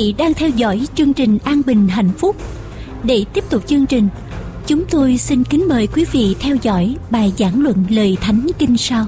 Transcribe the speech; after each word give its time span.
Vị 0.00 0.14
đang 0.18 0.34
theo 0.34 0.48
dõi 0.48 0.86
chương 0.94 1.12
trình 1.12 1.38
An 1.44 1.62
Bình 1.66 1.88
Hạnh 1.88 2.10
Phúc. 2.18 2.36
Để 3.04 3.24
tiếp 3.32 3.44
tục 3.50 3.66
chương 3.66 3.86
trình, 3.86 4.08
chúng 4.66 4.84
tôi 4.90 5.16
xin 5.16 5.44
kính 5.44 5.68
mời 5.68 5.86
quý 5.86 6.04
vị 6.12 6.36
theo 6.40 6.56
dõi 6.62 6.96
bài 7.10 7.32
giảng 7.38 7.62
luận 7.62 7.84
lời 7.90 8.16
Thánh 8.20 8.46
Kinh 8.58 8.76
sau. 8.76 9.06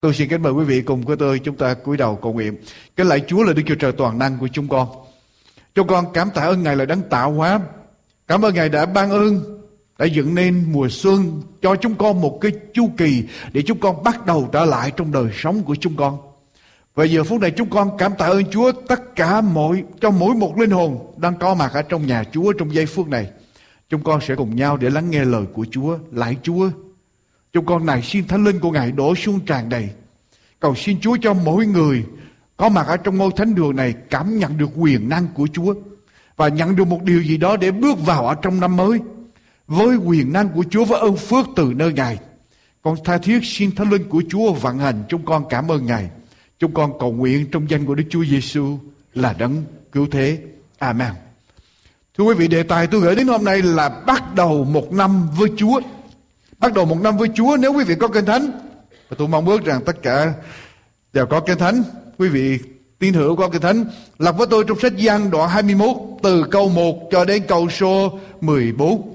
Tôi 0.00 0.14
xin 0.14 0.28
kính 0.28 0.42
mời 0.42 0.52
quý 0.52 0.64
vị 0.64 0.82
cùng 0.82 1.02
với 1.02 1.16
tôi 1.16 1.40
chúng 1.44 1.56
ta 1.56 1.74
cúi 1.74 1.96
đầu 1.96 2.18
cầu 2.22 2.32
nguyện. 2.32 2.56
Cái 2.98 3.06
lạy 3.06 3.20
Chúa 3.26 3.42
là 3.42 3.52
Đức 3.52 3.62
Chúa 3.66 3.74
Trời 3.74 3.92
toàn 3.92 4.18
năng 4.18 4.38
của 4.38 4.48
chúng 4.52 4.68
con. 4.68 4.88
cho 5.74 5.84
con 5.84 6.12
cảm 6.14 6.28
tạ 6.34 6.42
ơn 6.42 6.62
Ngài 6.62 6.76
là 6.76 6.84
đấng 6.84 7.02
tạo 7.02 7.32
hóa. 7.32 7.60
Cảm 8.26 8.44
ơn 8.44 8.54
Ngài 8.54 8.68
đã 8.68 8.86
ban 8.86 9.10
ơn, 9.10 9.60
đã 9.98 10.06
dựng 10.06 10.34
nên 10.34 10.72
mùa 10.72 10.88
xuân 10.88 11.42
cho 11.62 11.76
chúng 11.76 11.94
con 11.94 12.20
một 12.20 12.38
cái 12.40 12.52
chu 12.74 12.90
kỳ 12.96 13.24
để 13.52 13.62
chúng 13.62 13.78
con 13.78 14.02
bắt 14.02 14.26
đầu 14.26 14.48
trở 14.52 14.64
lại 14.64 14.92
trong 14.96 15.12
đời 15.12 15.30
sống 15.34 15.62
của 15.62 15.74
chúng 15.74 15.96
con. 15.96 16.18
Và 16.94 17.04
giờ 17.04 17.24
phút 17.24 17.40
này 17.40 17.50
chúng 17.50 17.70
con 17.70 17.96
cảm 17.98 18.12
tạ 18.18 18.26
ơn 18.26 18.50
Chúa 18.50 18.72
tất 18.72 19.16
cả 19.16 19.40
mọi 19.40 19.82
cho 20.00 20.10
mỗi 20.10 20.34
một 20.34 20.58
linh 20.58 20.70
hồn 20.70 21.14
đang 21.16 21.38
có 21.38 21.54
mặt 21.54 21.72
ở 21.72 21.82
trong 21.82 22.06
nhà 22.06 22.24
Chúa 22.32 22.52
trong 22.52 22.74
giây 22.74 22.86
phút 22.86 23.08
này. 23.08 23.30
Chúng 23.90 24.02
con 24.02 24.20
sẽ 24.20 24.34
cùng 24.34 24.56
nhau 24.56 24.76
để 24.76 24.90
lắng 24.90 25.10
nghe 25.10 25.24
lời 25.24 25.44
của 25.52 25.66
Chúa. 25.70 25.98
Lại 26.12 26.36
Chúa, 26.42 26.70
Chúng 27.52 27.66
con 27.66 27.86
này 27.86 28.02
xin 28.02 28.28
thánh 28.28 28.44
linh 28.44 28.60
của 28.60 28.70
Ngài 28.70 28.92
đổ 28.92 29.14
xuống 29.14 29.40
tràn 29.40 29.68
đầy. 29.68 29.88
Cầu 30.60 30.74
xin 30.74 31.00
Chúa 31.00 31.16
cho 31.22 31.34
mỗi 31.34 31.66
người 31.66 32.04
có 32.58 32.68
mặt 32.68 32.86
ở 32.86 32.96
trong 32.96 33.16
ngôi 33.16 33.30
thánh 33.36 33.54
đường 33.54 33.76
này 33.76 33.94
cảm 34.10 34.38
nhận 34.38 34.58
được 34.58 34.70
quyền 34.76 35.08
năng 35.08 35.26
của 35.34 35.48
Chúa 35.52 35.74
và 36.36 36.48
nhận 36.48 36.76
được 36.76 36.84
một 36.84 37.02
điều 37.02 37.22
gì 37.22 37.36
đó 37.36 37.56
để 37.56 37.70
bước 37.70 38.06
vào 38.06 38.26
ở 38.26 38.34
trong 38.42 38.60
năm 38.60 38.76
mới 38.76 38.98
với 39.66 39.96
quyền 39.96 40.32
năng 40.32 40.48
của 40.48 40.64
Chúa 40.70 40.84
và 40.84 40.98
ơn 40.98 41.16
phước 41.16 41.46
từ 41.56 41.72
nơi 41.76 41.92
Ngài. 41.92 42.18
Con 42.82 42.96
tha 43.04 43.18
thiết 43.18 43.40
xin 43.42 43.74
thánh 43.74 43.90
linh 43.90 44.08
của 44.08 44.22
Chúa 44.28 44.52
vận 44.52 44.78
hành 44.78 45.04
chúng 45.08 45.24
con 45.24 45.44
cảm 45.50 45.70
ơn 45.70 45.86
Ngài. 45.86 46.10
Chúng 46.58 46.74
con 46.74 46.98
cầu 47.00 47.12
nguyện 47.12 47.46
trong 47.50 47.70
danh 47.70 47.86
của 47.86 47.94
Đức 47.94 48.04
Chúa 48.10 48.24
Giêsu 48.24 48.78
là 49.14 49.34
đấng 49.38 49.64
cứu 49.92 50.06
thế. 50.10 50.38
Amen. 50.78 51.12
Thưa 52.18 52.24
quý 52.24 52.34
vị, 52.34 52.48
đề 52.48 52.62
tài 52.62 52.86
tôi 52.86 53.00
gửi 53.00 53.16
đến 53.16 53.26
hôm 53.26 53.44
nay 53.44 53.62
là 53.62 53.88
bắt 53.88 54.34
đầu 54.34 54.64
một 54.64 54.92
năm 54.92 55.28
với 55.36 55.48
Chúa. 55.56 55.80
Bắt 56.58 56.72
đầu 56.74 56.84
một 56.84 56.98
năm 57.02 57.16
với 57.16 57.28
Chúa 57.34 57.56
nếu 57.60 57.72
quý 57.72 57.84
vị 57.84 57.94
có 58.00 58.08
kinh 58.08 58.24
thánh. 58.24 58.50
Và 59.08 59.16
tôi 59.18 59.28
mong 59.28 59.48
ước 59.48 59.64
rằng 59.64 59.80
tất 59.86 60.02
cả 60.02 60.34
đều 61.12 61.26
có 61.26 61.40
kinh 61.40 61.58
thánh. 61.58 61.82
Quý 62.18 62.28
vị 62.28 62.58
tin 62.98 63.14
hữu 63.14 63.36
qua 63.36 63.48
kinh 63.52 63.62
thánh. 63.62 63.84
lặp 64.18 64.38
với 64.38 64.46
tôi 64.50 64.64
trong 64.68 64.80
sách 64.80 64.96
Giăng 64.96 65.30
đoạn 65.30 65.48
21 65.48 65.96
từ 66.22 66.44
câu 66.50 66.68
1 66.68 67.08
cho 67.10 67.24
đến 67.24 67.42
câu 67.48 67.70
số 67.70 68.18
14. 68.40 69.14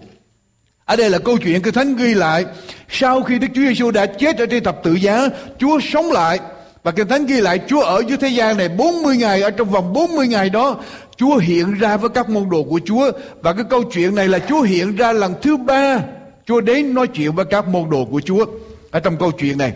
Ở 0.85 0.95
đây 0.95 1.09
là 1.09 1.19
câu 1.19 1.37
chuyện 1.37 1.61
kinh 1.61 1.73
thánh 1.73 1.95
ghi 1.95 2.13
lại 2.13 2.45
sau 2.89 3.23
khi 3.23 3.39
Đức 3.39 3.47
Chúa 3.55 3.61
Giêsu 3.61 3.91
đã 3.91 4.05
chết 4.05 4.37
ở 4.37 4.45
trên 4.45 4.63
thập 4.63 4.83
tự 4.83 4.93
giá, 4.93 5.27
Chúa 5.59 5.79
sống 5.79 6.11
lại 6.11 6.39
và 6.83 6.91
Kinh 6.91 7.07
Thánh 7.07 7.25
ghi 7.25 7.41
lại 7.41 7.59
Chúa 7.67 7.81
ở 7.81 8.03
dưới 8.07 8.17
thế 8.17 8.27
gian 8.27 8.57
này 8.57 8.69
40 8.69 9.17
ngày 9.17 9.41
Ở 9.41 9.51
trong 9.51 9.69
vòng 9.69 9.93
40 9.93 10.27
ngày 10.27 10.49
đó 10.49 10.77
Chúa 11.17 11.37
hiện 11.37 11.73
ra 11.73 11.97
với 11.97 12.09
các 12.09 12.29
môn 12.29 12.49
đồ 12.49 12.63
của 12.63 12.79
Chúa 12.85 13.11
Và 13.41 13.53
cái 13.53 13.63
câu 13.69 13.83
chuyện 13.83 14.15
này 14.15 14.27
là 14.27 14.39
Chúa 14.39 14.61
hiện 14.61 14.95
ra 14.95 15.13
lần 15.13 15.33
thứ 15.41 15.57
ba 15.57 15.99
Chúa 16.45 16.61
đến 16.61 16.93
nói 16.93 17.07
chuyện 17.07 17.35
với 17.35 17.45
các 17.45 17.67
môn 17.67 17.89
đồ 17.89 18.05
của 18.05 18.21
Chúa 18.21 18.45
ở 18.91 18.99
trong 18.99 19.17
câu 19.17 19.31
chuyện 19.31 19.57
này. 19.57 19.73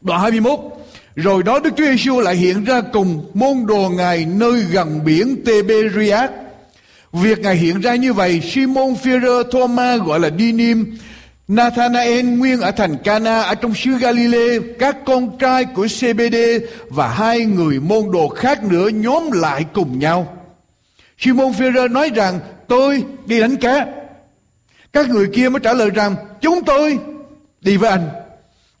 Đoạn 0.00 0.20
21 0.20 0.58
rồi 1.18 1.42
đó 1.42 1.60
Đức 1.60 1.70
Chúa 1.76 1.84
Giêsu 1.84 2.20
lại 2.20 2.36
hiện 2.36 2.64
ra 2.64 2.80
cùng 2.92 3.30
môn 3.34 3.66
đồ 3.66 3.88
Ngài 3.88 4.24
nơi 4.24 4.60
gần 4.60 5.04
biển 5.04 5.44
Tiberias. 5.44 6.30
Việc 7.12 7.38
Ngài 7.38 7.56
hiện 7.56 7.80
ra 7.80 7.94
như 7.94 8.12
vậy, 8.12 8.40
Simon 8.40 8.94
Phêrô 8.94 9.42
Thomas 9.42 10.00
gọi 10.00 10.20
là 10.20 10.30
Dinim, 10.38 10.96
Nathanael 11.48 12.26
nguyên 12.26 12.60
ở 12.60 12.70
thành 12.70 12.96
Cana 13.04 13.40
ở 13.40 13.54
trong 13.54 13.74
xứ 13.74 13.90
Galilee, 13.98 14.58
các 14.78 14.96
con 15.06 15.38
trai 15.38 15.64
của 15.64 15.86
CBD 15.86 16.36
và 16.88 17.08
hai 17.08 17.40
người 17.40 17.80
môn 17.80 18.10
đồ 18.12 18.28
khác 18.28 18.64
nữa 18.64 18.88
nhóm 18.88 19.30
lại 19.32 19.64
cùng 19.72 19.98
nhau. 19.98 20.36
Simon 21.18 21.52
Phêrô 21.52 21.88
nói 21.88 22.10
rằng 22.14 22.40
tôi 22.68 23.04
đi 23.26 23.40
đánh 23.40 23.56
cá. 23.56 23.86
Các 24.92 25.08
người 25.08 25.28
kia 25.34 25.48
mới 25.48 25.60
trả 25.60 25.72
lời 25.72 25.90
rằng 25.90 26.16
chúng 26.40 26.64
tôi 26.64 26.98
đi 27.60 27.76
với 27.76 27.90
anh. 27.90 28.08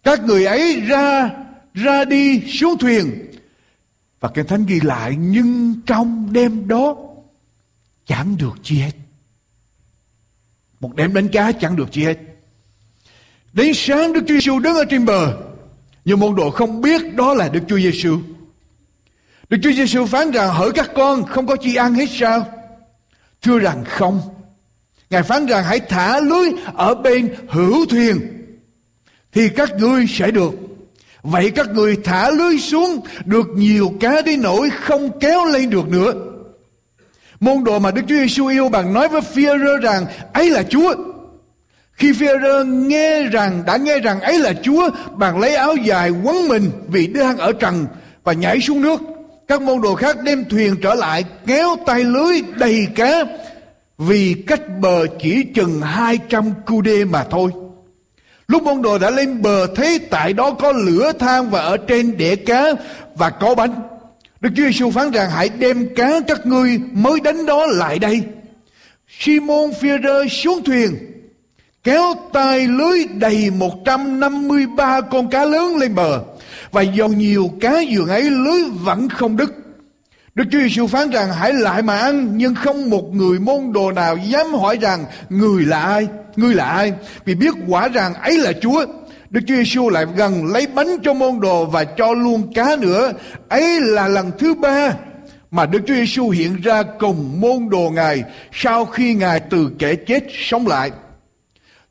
Các 0.04 0.24
người 0.24 0.44
ấy 0.44 0.80
ra 0.80 1.30
ra 1.82 2.04
đi 2.04 2.42
xuống 2.46 2.78
thuyền. 2.78 3.24
Và 4.20 4.28
Kinh 4.34 4.46
Thánh 4.46 4.66
ghi 4.66 4.80
lại, 4.80 5.16
nhưng 5.18 5.74
trong 5.86 6.32
đêm 6.32 6.68
đó, 6.68 6.96
chẳng 8.06 8.36
được 8.36 8.54
chi 8.62 8.78
hết. 8.78 8.92
Một 10.80 10.96
đêm 10.96 11.14
đánh 11.14 11.28
cá 11.28 11.52
chẳng 11.52 11.76
được 11.76 11.92
chi 11.92 12.04
hết. 12.04 12.18
Đến 13.52 13.72
sáng 13.74 14.12
Đức 14.12 14.20
Chúa 14.28 14.34
Giêsu 14.34 14.58
đứng 14.58 14.74
ở 14.74 14.84
trên 14.84 15.04
bờ. 15.04 15.36
Nhưng 16.04 16.20
môn 16.20 16.36
đồ 16.36 16.50
không 16.50 16.80
biết 16.80 17.14
đó 17.14 17.34
là 17.34 17.48
Đức 17.48 17.60
Chúa 17.68 17.78
Giêsu. 17.78 18.18
Đức 19.48 19.58
Chúa 19.62 19.72
Giêsu 19.72 20.06
phán 20.06 20.30
rằng, 20.30 20.54
hỡi 20.54 20.72
các 20.72 20.90
con, 20.94 21.24
không 21.26 21.46
có 21.46 21.56
chi 21.56 21.74
ăn 21.74 21.94
hết 21.94 22.06
sao? 22.10 22.46
Thưa 23.42 23.58
rằng 23.58 23.84
không. 23.84 24.20
Ngài 25.10 25.22
phán 25.22 25.46
rằng, 25.46 25.64
hãy 25.64 25.80
thả 25.80 26.20
lưới 26.20 26.50
ở 26.74 26.94
bên 26.94 27.34
hữu 27.48 27.86
thuyền, 27.86 28.20
thì 29.32 29.48
các 29.48 29.70
ngươi 29.78 30.06
sẽ 30.08 30.30
được. 30.30 30.52
Vậy 31.22 31.50
các 31.50 31.70
người 31.70 31.96
thả 32.04 32.30
lưới 32.30 32.58
xuống 32.58 33.00
được 33.24 33.46
nhiều 33.54 33.92
cá 34.00 34.20
đến 34.20 34.42
nỗi 34.42 34.70
không 34.70 35.20
kéo 35.20 35.44
lên 35.44 35.70
được 35.70 35.88
nữa. 35.88 36.12
Môn 37.40 37.64
đồ 37.64 37.78
mà 37.78 37.90
Đức 37.90 38.02
Chúa 38.08 38.14
Giêsu 38.14 38.46
yêu 38.46 38.68
bằng 38.68 38.92
nói 38.92 39.08
với 39.08 39.20
Phi-rơ 39.20 39.80
rằng 39.80 40.06
ấy 40.32 40.50
là 40.50 40.62
Chúa. 40.62 40.94
Khi 41.92 42.12
Phi-rơ 42.12 42.64
nghe 42.64 43.22
rằng 43.22 43.62
đã 43.66 43.76
nghe 43.76 43.98
rằng 43.98 44.20
ấy 44.20 44.38
là 44.38 44.52
Chúa, 44.62 44.90
bạn 45.14 45.38
lấy 45.38 45.54
áo 45.54 45.76
dài 45.76 46.10
quấn 46.10 46.48
mình 46.48 46.70
vì 46.88 47.06
đang 47.06 47.36
ở 47.36 47.52
trần 47.52 47.86
và 48.24 48.32
nhảy 48.32 48.60
xuống 48.60 48.82
nước. 48.82 49.00
Các 49.48 49.62
môn 49.62 49.80
đồ 49.80 49.94
khác 49.94 50.16
đem 50.22 50.44
thuyền 50.50 50.76
trở 50.82 50.94
lại 50.94 51.24
kéo 51.46 51.76
tay 51.86 52.04
lưới 52.04 52.42
đầy 52.56 52.86
cá 52.94 53.24
vì 53.98 54.34
cách 54.46 54.60
bờ 54.80 55.06
chỉ 55.20 55.44
chừng 55.54 55.80
200 55.80 56.52
cu 56.66 56.80
đê 56.80 57.04
mà 57.04 57.24
thôi. 57.30 57.50
Lúc 58.48 58.62
môn 58.62 58.82
đồ 58.82 58.98
đã 58.98 59.10
lên 59.10 59.42
bờ 59.42 59.66
thấy 59.66 59.98
tại 59.98 60.32
đó 60.32 60.50
có 60.50 60.72
lửa 60.72 61.12
than 61.18 61.50
và 61.50 61.60
ở 61.60 61.76
trên 61.76 62.16
đĩa 62.16 62.36
cá 62.36 62.64
và 63.14 63.30
có 63.30 63.54
bánh. 63.54 63.82
Đức 64.40 64.50
Chúa 64.56 64.62
Giêsu 64.62 64.90
phán 64.90 65.10
rằng, 65.10 65.30
hãy 65.30 65.48
đem 65.48 65.94
cá 65.94 66.20
các 66.26 66.46
ngươi 66.46 66.80
mới 66.92 67.20
đánh 67.20 67.46
đó 67.46 67.66
lại 67.66 67.98
đây. 67.98 68.22
Simon 69.08 69.70
Peter 69.82 70.32
xuống 70.32 70.64
thuyền, 70.64 70.96
kéo 71.84 72.14
tay 72.32 72.66
lưới 72.68 73.04
đầy 73.14 73.50
153 73.50 75.00
con 75.00 75.30
cá 75.30 75.44
lớn 75.44 75.76
lên 75.76 75.94
bờ, 75.94 76.20
và 76.70 76.82
dầu 76.82 77.08
nhiều 77.08 77.50
cá 77.60 77.80
giường 77.80 78.08
ấy 78.08 78.22
lưới 78.22 78.62
vẫn 78.84 79.08
không 79.08 79.36
đứt 79.36 79.54
Đức 80.38 80.44
Chúa 80.50 80.58
Giêsu 80.58 80.86
phán 80.86 81.10
rằng 81.10 81.32
hãy 81.32 81.52
lại 81.52 81.82
mà 81.82 81.98
ăn 81.98 82.38
nhưng 82.38 82.54
không 82.54 82.90
một 82.90 83.14
người 83.14 83.38
môn 83.38 83.72
đồ 83.72 83.92
nào 83.92 84.16
dám 84.16 84.46
hỏi 84.46 84.78
rằng 84.80 85.04
người 85.28 85.64
là 85.64 85.82
ai, 85.82 86.08
người 86.36 86.54
là 86.54 86.64
ai 86.64 86.92
vì 87.24 87.34
biết 87.34 87.54
quả 87.68 87.88
rằng 87.88 88.14
ấy 88.14 88.38
là 88.38 88.52
Chúa. 88.52 88.86
Đức 89.30 89.40
Chúa 89.46 89.54
Giêsu 89.54 89.88
lại 89.88 90.06
gần 90.16 90.46
lấy 90.46 90.66
bánh 90.66 90.96
cho 91.02 91.14
môn 91.14 91.40
đồ 91.40 91.66
và 91.66 91.84
cho 91.84 92.12
luôn 92.12 92.52
cá 92.54 92.76
nữa. 92.76 93.12
Ấy 93.48 93.80
là 93.80 94.08
lần 94.08 94.30
thứ 94.38 94.54
ba 94.54 94.94
mà 95.50 95.66
Đức 95.66 95.78
Chúa 95.86 95.94
Giêsu 95.94 96.30
hiện 96.30 96.60
ra 96.60 96.82
cùng 96.82 97.40
môn 97.40 97.68
đồ 97.70 97.90
Ngài 97.90 98.24
sau 98.52 98.84
khi 98.84 99.14
Ngài 99.14 99.40
từ 99.40 99.70
kẻ 99.78 99.94
chết 99.94 100.24
sống 100.32 100.66
lại. 100.66 100.90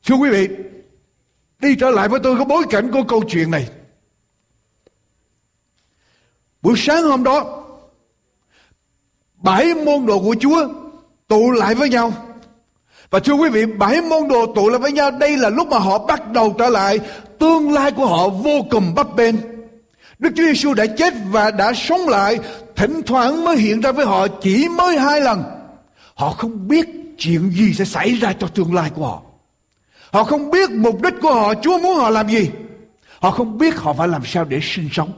Thưa 0.06 0.14
quý 0.14 0.30
vị, 0.30 0.48
đi 1.60 1.76
trở 1.76 1.90
lại 1.90 2.08
với 2.08 2.20
tôi 2.22 2.36
có 2.38 2.44
bối 2.44 2.64
cảnh 2.70 2.90
của 2.92 3.02
câu 3.02 3.22
chuyện 3.28 3.50
này. 3.50 3.68
Buổi 6.62 6.74
sáng 6.76 7.02
hôm 7.02 7.24
đó, 7.24 7.57
bảy 9.42 9.74
môn 9.74 10.06
đồ 10.06 10.18
của 10.18 10.36
Chúa 10.40 10.68
tụ 11.28 11.50
lại 11.50 11.74
với 11.74 11.88
nhau. 11.88 12.12
Và 13.10 13.18
thưa 13.18 13.32
quý 13.32 13.48
vị, 13.48 13.66
bảy 13.66 14.02
môn 14.02 14.28
đồ 14.28 14.46
tụ 14.54 14.68
lại 14.68 14.78
với 14.78 14.92
nhau, 14.92 15.10
đây 15.10 15.36
là 15.36 15.50
lúc 15.50 15.68
mà 15.68 15.78
họ 15.78 15.98
bắt 15.98 16.32
đầu 16.32 16.54
trở 16.58 16.68
lại, 16.68 16.98
tương 17.38 17.72
lai 17.72 17.92
của 17.92 18.06
họ 18.06 18.28
vô 18.28 18.60
cùng 18.70 18.94
bấp 18.94 19.16
bênh. 19.16 19.34
Đức 20.18 20.30
Chúa 20.36 20.42
Giêsu 20.42 20.74
đã 20.74 20.86
chết 20.86 21.14
và 21.30 21.50
đã 21.50 21.72
sống 21.72 22.08
lại, 22.08 22.38
thỉnh 22.76 23.02
thoảng 23.06 23.44
mới 23.44 23.56
hiện 23.56 23.80
ra 23.80 23.92
với 23.92 24.06
họ 24.06 24.26
chỉ 24.28 24.68
mới 24.68 24.98
hai 24.98 25.20
lần. 25.20 25.44
Họ 26.14 26.30
không 26.30 26.68
biết 26.68 26.88
chuyện 27.18 27.50
gì 27.50 27.74
sẽ 27.74 27.84
xảy 27.84 28.12
ra 28.12 28.32
cho 28.38 28.46
tương 28.46 28.74
lai 28.74 28.90
của 28.94 29.06
họ. 29.06 29.22
Họ 30.10 30.24
không 30.24 30.50
biết 30.50 30.70
mục 30.70 31.02
đích 31.02 31.14
của 31.22 31.34
họ, 31.34 31.54
Chúa 31.54 31.78
muốn 31.78 31.96
họ 31.96 32.10
làm 32.10 32.28
gì. 32.28 32.50
Họ 33.20 33.30
không 33.30 33.58
biết 33.58 33.76
họ 33.76 33.92
phải 33.92 34.08
làm 34.08 34.22
sao 34.24 34.44
để 34.44 34.60
sinh 34.62 34.88
sống. 34.92 35.12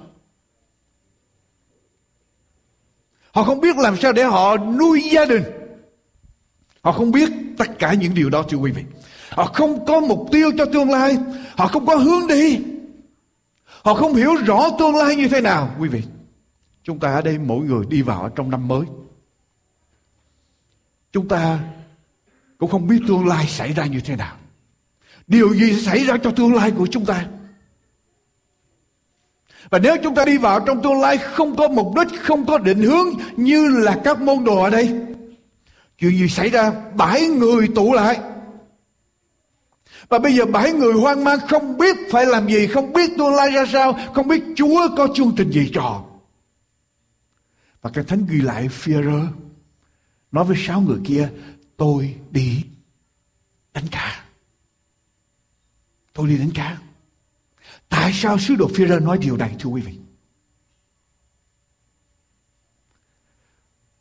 Họ 3.32 3.42
không 3.42 3.60
biết 3.60 3.76
làm 3.76 3.96
sao 3.96 4.12
để 4.12 4.24
họ 4.24 4.56
nuôi 4.56 5.02
gia 5.12 5.24
đình. 5.24 5.42
Họ 6.82 6.92
không 6.92 7.10
biết 7.10 7.30
tất 7.58 7.78
cả 7.78 7.94
những 7.94 8.14
điều 8.14 8.30
đó, 8.30 8.42
thưa 8.42 8.58
quý 8.58 8.72
vị. 8.72 8.84
Họ 9.30 9.44
không 9.44 9.86
có 9.86 10.00
mục 10.00 10.28
tiêu 10.32 10.50
cho 10.58 10.64
tương 10.64 10.90
lai. 10.90 11.18
Họ 11.56 11.66
không 11.66 11.86
có 11.86 11.96
hướng 11.96 12.26
đi. 12.26 12.60
Họ 13.66 13.94
không 13.94 14.14
hiểu 14.14 14.34
rõ 14.34 14.70
tương 14.78 14.96
lai 14.96 15.16
như 15.16 15.28
thế 15.28 15.40
nào, 15.40 15.76
quý 15.80 15.88
vị. 15.88 16.02
chúng 16.82 16.98
ta 16.98 17.14
ở 17.14 17.22
đây 17.22 17.38
mỗi 17.38 17.64
người 17.64 17.84
đi 17.88 18.02
vào 18.02 18.28
trong 18.28 18.50
năm 18.50 18.68
mới 18.68 18.84
chúng 21.12 21.28
ta 21.28 21.58
cũng 22.58 22.70
không 22.70 22.86
biết 22.86 22.98
tương 23.08 23.26
lai 23.26 23.46
xảy 23.46 23.72
ra 23.72 23.86
như 23.86 24.00
thế 24.00 24.16
nào 24.16 24.36
điều 25.26 25.54
gì 25.54 25.72
sẽ 25.72 25.80
xảy 25.80 26.04
ra 26.04 26.16
cho 26.22 26.30
tương 26.30 26.54
lai 26.54 26.70
của 26.70 26.86
chúng 26.86 27.04
ta 27.04 27.26
và 29.70 29.78
nếu 29.78 29.96
chúng 30.02 30.14
ta 30.14 30.24
đi 30.24 30.38
vào 30.38 30.60
trong 30.60 30.82
tương 30.82 31.00
lai, 31.00 31.18
không 31.18 31.56
có 31.56 31.68
mục 31.68 31.94
đích, 31.96 32.20
không 32.22 32.46
có 32.46 32.58
định 32.58 32.82
hướng 32.82 33.06
như 33.36 33.68
là 33.68 34.00
các 34.04 34.20
môn 34.20 34.44
đồ 34.44 34.62
ở 34.62 34.70
đây, 34.70 35.00
chuyện 35.98 36.10
gì 36.10 36.28
xảy 36.28 36.48
ra? 36.48 36.72
Bảy 36.94 37.26
người 37.26 37.68
tụ 37.74 37.92
lại. 37.92 38.20
Và 40.08 40.18
bây 40.18 40.34
giờ 40.34 40.44
bảy 40.44 40.72
người 40.72 40.92
hoang 40.92 41.24
mang, 41.24 41.38
không 41.48 41.78
biết 41.78 41.96
phải 42.10 42.26
làm 42.26 42.48
gì, 42.48 42.66
không 42.66 42.92
biết 42.92 43.10
tương 43.18 43.34
lai 43.34 43.50
ra 43.50 43.64
sao, 43.72 43.98
không 44.14 44.28
biết 44.28 44.42
chúa 44.56 44.88
có 44.96 45.08
chương 45.14 45.32
trình 45.36 45.50
gì 45.50 45.70
cho 45.74 46.02
và 47.82 47.90
cái 47.90 48.04
thánh 48.04 48.26
ghi 48.26 48.40
lại 48.40 48.68
Führer 48.68 49.26
nói 50.32 50.44
với 50.44 50.56
sáu 50.66 50.80
người 50.80 50.98
kia, 51.04 51.30
tôi 51.76 52.16
đi 52.30 52.64
đánh 53.72 53.86
cá. 53.90 54.24
Tôi 56.12 56.28
đi 56.28 56.38
đánh 56.38 56.50
cá 56.54 56.78
tại 57.90 58.10
sao 58.14 58.38
sứ 58.38 58.54
đồ 58.54 58.68
Führer 58.68 59.04
nói 59.04 59.18
điều 59.20 59.36
này, 59.36 59.56
thưa 59.58 59.70
quý 59.70 59.82
vị? 59.82 59.92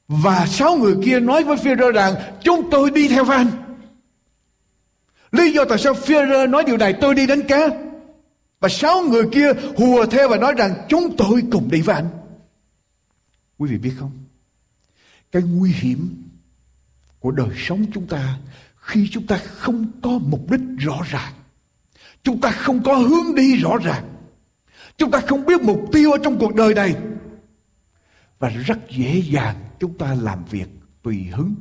Và 0.08 0.48
sáu 0.48 0.78
người 0.78 0.96
kia 1.06 1.20
nói 1.20 1.44
với 1.44 1.58
Führer 1.58 1.92
rằng, 1.92 2.14
chúng 2.44 2.70
tôi 2.72 2.92
đi 2.92 3.08
theo 3.08 3.26
anh 3.26 3.48
lý 5.32 5.52
do 5.52 5.66
tại 5.66 5.78
sao 5.78 5.94
Führer 5.94 6.50
nói 6.50 6.64
điều 6.68 6.78
này, 6.78 6.94
tôi 7.02 7.16
đi 7.16 7.28
đánh 7.28 7.42
cá. 7.48 7.68
Và 8.60 8.70
sáu 8.70 9.04
người 9.04 9.24
kia 9.32 9.54
hùa 9.78 10.06
theo 10.06 10.30
và 10.30 10.38
nói 10.38 10.54
rằng, 10.58 10.74
chúng 10.90 11.18
tôi 11.18 11.44
cùng 11.52 11.70
đi 11.72 11.82
với 11.82 11.96
anh. 11.96 12.10
Quý 13.58 13.70
vị 13.70 13.78
biết 13.78 13.94
không? 14.00 14.12
Cái 15.32 15.42
nguy 15.42 15.72
hiểm 15.72 16.24
của 17.20 17.32
đời 17.32 17.50
sống 17.58 17.86
chúng 17.94 18.08
ta 18.08 18.38
khi 18.76 19.10
chúng 19.12 19.28
ta 19.28 19.38
không 19.38 19.86
có 20.02 20.10
mục 20.10 20.52
đích 20.52 20.62
rõ 20.80 21.02
ràng 21.10 21.34
chúng 22.24 22.42
ta 22.42 22.52
không 22.52 22.84
có 22.84 22.96
hướng 22.96 23.36
đi 23.36 23.58
rõ 23.58 23.78
ràng. 23.84 24.04
Chúng 24.98 25.12
ta 25.12 25.20
không 25.28 25.46
biết 25.46 25.62
mục 25.62 25.82
tiêu 25.92 26.12
ở 26.12 26.18
trong 26.24 26.40
cuộc 26.40 26.56
đời 26.56 26.74
này. 26.74 26.96
Và 28.40 28.50
rất 28.50 28.80
dễ 28.90 29.22
dàng 29.26 29.56
chúng 29.80 29.98
ta 29.98 30.16
làm 30.22 30.46
việc 30.46 30.70
tùy 31.04 31.24
hứng. 31.24 31.56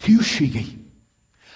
Thiếu 0.00 0.18
suy 0.22 0.50
nghĩ. 0.50 0.64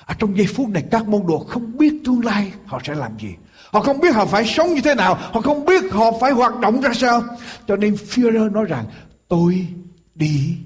Ở 0.05 0.15
trong 0.19 0.37
giây 0.37 0.47
phút 0.47 0.69
này, 0.69 0.85
các 0.91 1.09
môn 1.09 1.23
đồ 1.27 1.39
không 1.39 1.79
biết 1.79 1.95
tương 2.05 2.25
lai 2.25 2.53
họ 2.67 2.81
sẽ 2.85 2.95
làm 2.95 3.19
gì. 3.19 3.35
Họ 3.71 3.81
không 3.81 4.01
biết 4.01 4.15
họ 4.15 4.27
phải 4.27 4.45
sống 4.47 4.75
như 4.75 4.81
thế 4.81 4.95
nào. 4.95 5.15
Họ 5.15 5.41
không 5.41 5.65
biết 5.65 5.93
họ 5.93 6.13
phải 6.21 6.33
hoạt 6.33 6.61
động 6.61 6.81
ra 6.81 6.93
sao. 6.95 7.23
Cho 7.69 7.77
nên 7.77 7.95
Führer 7.95 8.53
nói 8.53 8.65
rằng, 8.65 8.87
tôi 9.29 9.67
đi 10.15 10.57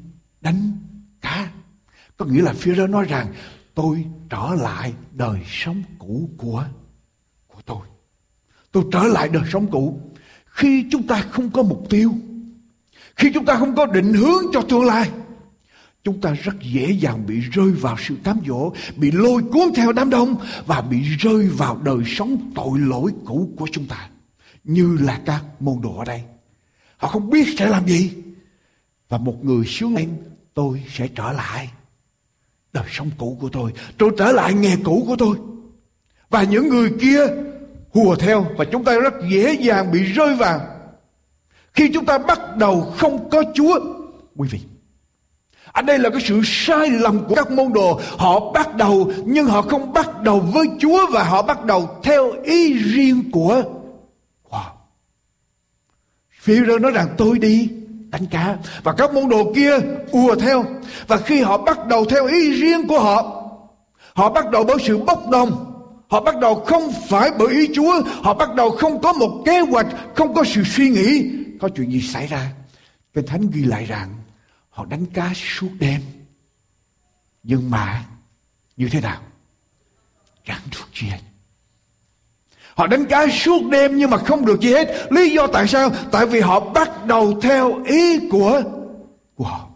đánh 0.41 0.73
cá. 1.21 1.51
Có 2.17 2.25
nghĩa 2.25 2.43
là 2.43 2.53
Führer 2.53 2.91
nói 2.91 3.05
rằng, 3.05 3.27
tôi 3.75 4.05
trở 4.31 4.51
lại 4.63 4.93
đời 5.13 5.41
sống 5.47 5.83
cũ 5.99 6.31
của. 6.37 6.65
Tôi 8.77 8.85
trở 8.93 9.03
lại 9.03 9.29
đời 9.29 9.43
sống 9.53 9.67
cũ. 9.71 10.01
Khi 10.47 10.85
chúng 10.91 11.07
ta 11.07 11.25
không 11.31 11.51
có 11.51 11.63
mục 11.63 11.87
tiêu, 11.91 12.15
khi 13.17 13.31
chúng 13.35 13.45
ta 13.45 13.57
không 13.57 13.77
có 13.77 13.87
định 13.87 14.13
hướng 14.13 14.43
cho 14.53 14.63
tương 14.63 14.85
lai, 14.85 15.11
chúng 16.05 16.21
ta 16.21 16.33
rất 16.33 16.53
dễ 16.63 16.91
dàng 16.91 17.27
bị 17.27 17.41
rơi 17.41 17.71
vào 17.71 17.97
sự 17.99 18.15
cám 18.25 18.41
dỗ, 18.47 18.73
bị 18.97 19.11
lôi 19.11 19.43
cuốn 19.43 19.63
theo 19.75 19.93
đám 19.93 20.11
đông 20.11 20.37
và 20.67 20.81
bị 20.81 21.03
rơi 21.03 21.49
vào 21.49 21.81
đời 21.85 21.99
sống 22.07 22.53
tội 22.55 22.79
lỗi 22.79 23.13
cũ 23.25 23.53
của 23.57 23.69
chúng 23.73 23.87
ta. 23.87 24.09
Như 24.65 24.99
là 25.01 25.21
các 25.27 25.45
môn 25.61 25.81
đồ 25.83 25.99
ở 25.99 26.05
đây. 26.05 26.23
Họ 26.97 27.09
không 27.09 27.31
biết 27.31 27.59
sẽ 27.59 27.69
làm 27.69 27.87
gì. 27.87 28.11
Và 29.09 29.19
một 29.19 29.45
người 29.45 29.67
xuống 29.67 29.97
lên, 29.97 30.09
tôi 30.55 30.83
sẽ 30.89 31.09
trở 31.09 31.33
lại 31.33 31.71
đời 32.73 32.87
sống 32.91 33.11
cũ 33.19 33.39
của 33.41 33.49
tôi 33.49 33.73
tôi 33.99 34.11
trở 34.19 34.33
lại 34.33 34.55
nghề 34.55 34.77
cũ 34.85 35.05
của 35.07 35.17
tôi 35.17 35.37
và 36.31 36.43
những 36.43 36.69
người 36.69 36.91
kia 37.01 37.27
hùa 37.97 38.17
theo 38.17 38.47
và 38.57 38.65
chúng 38.65 38.85
ta 38.85 38.99
rất 38.99 39.15
dễ 39.31 39.53
dàng 39.53 39.93
bị 39.93 40.03
rơi 40.03 40.35
vào. 40.35 40.61
Khi 41.75 41.91
chúng 41.95 42.05
ta 42.05 42.19
bắt 42.19 42.57
đầu 42.57 42.93
không 42.99 43.31
có 43.31 43.43
chúa, 43.55 43.81
quý 44.37 44.49
vị 44.51 44.61
ở 45.73 45.83
đây 45.83 45.99
là 45.99 46.11
cái 46.11 46.21
sự 46.21 46.41
sai 46.45 46.91
lầm 46.91 47.25
của 47.29 47.35
các 47.35 47.51
môn 47.51 47.73
đồ. 47.73 48.01
Họ 48.17 48.53
bắt 48.53 48.77
đầu, 48.77 49.13
nhưng 49.25 49.47
họ 49.47 49.63
không 49.63 49.93
bắt 49.93 50.23
đầu 50.23 50.41
với 50.41 50.67
chúa 50.79 51.07
và 51.13 51.25
họ 51.25 51.43
bắt 51.43 51.65
đầu 51.65 51.89
theo 52.03 52.33
ý 52.45 52.73
riêng 52.73 53.31
của 53.33 53.63
wow. 54.51 54.71
phi 56.41 56.55
rơ 56.67 56.79
nói 56.79 56.93
rằng, 56.93 57.09
tôi 57.17 57.39
đi, 57.39 57.69
đánh 58.11 58.27
cá. 58.31 58.57
Và 58.83 58.93
các 58.93 59.15
môn 59.15 59.29
đồ 59.29 59.53
kia 59.55 59.79
ùa 60.11 60.35
theo. 60.35 60.65
Và 61.07 61.17
khi 61.17 61.41
họ 61.41 61.59
bắt 61.59 61.87
đầu 61.87 62.05
theo 62.05 62.27
ý 62.27 62.61
riêng 62.61 62.89
của 62.89 63.01
họ 63.01 63.43
họ 64.15 64.31
bắt 64.31 64.51
đầu 64.51 64.65
bởi 64.65 64.77
sự 64.81 64.99
bốc 64.99 65.31
đồng 65.31 65.76
họ 66.09 66.21
bắt 66.21 66.39
đầu 66.41 66.55
không 66.55 66.93
phải 67.09 67.31
bởi 67.39 67.49
ý 67.49 67.69
chúa 67.75 68.03
họ 68.23 68.35
bắt 68.35 68.55
đầu 68.55 68.71
không 68.71 69.01
có 69.01 69.13
một 69.13 69.43
kế 69.47 69.61
hoạch 69.61 69.87
không 70.15 70.35
có 70.35 70.45
sự 70.45 70.63
suy 70.65 70.89
nghĩ 70.91 71.31
có 71.61 71.69
chuyện 71.77 71.91
gì 71.91 72.01
xảy 72.01 72.27
ra 72.27 72.53
kinh 73.15 73.27
thánh 73.27 73.51
ghi 73.51 73.63
lại 73.65 73.85
rằng 73.85 74.15
họ 74.71 74.85
đánh 74.85 75.07
cá 75.07 75.33
suốt 75.35 75.71
đêm 75.79 76.01
nhưng 77.43 77.71
mà 77.71 78.05
như 78.77 78.89
thế 78.93 79.01
nào 79.01 79.21
chẳng 80.45 80.61
được 80.73 80.87
gì 80.95 81.09
hết 81.09 81.19
Họ 82.77 82.87
đánh 82.87 83.05
cá 83.07 83.27
suốt 83.29 83.63
đêm 83.71 83.97
nhưng 83.97 84.11
mà 84.11 84.17
không 84.17 84.45
được 84.45 84.61
gì 84.61 84.73
hết. 84.73 85.13
Lý 85.13 85.31
do 85.31 85.47
tại 85.47 85.69
sao? 85.69 85.91
Tại 86.13 86.27
vì 86.27 86.41
họ 86.41 86.61
bắt 86.61 87.07
đầu 87.07 87.41
theo 87.41 87.85
ý 87.85 88.29
của, 88.31 88.63
của 89.37 89.45
họ. 89.45 89.69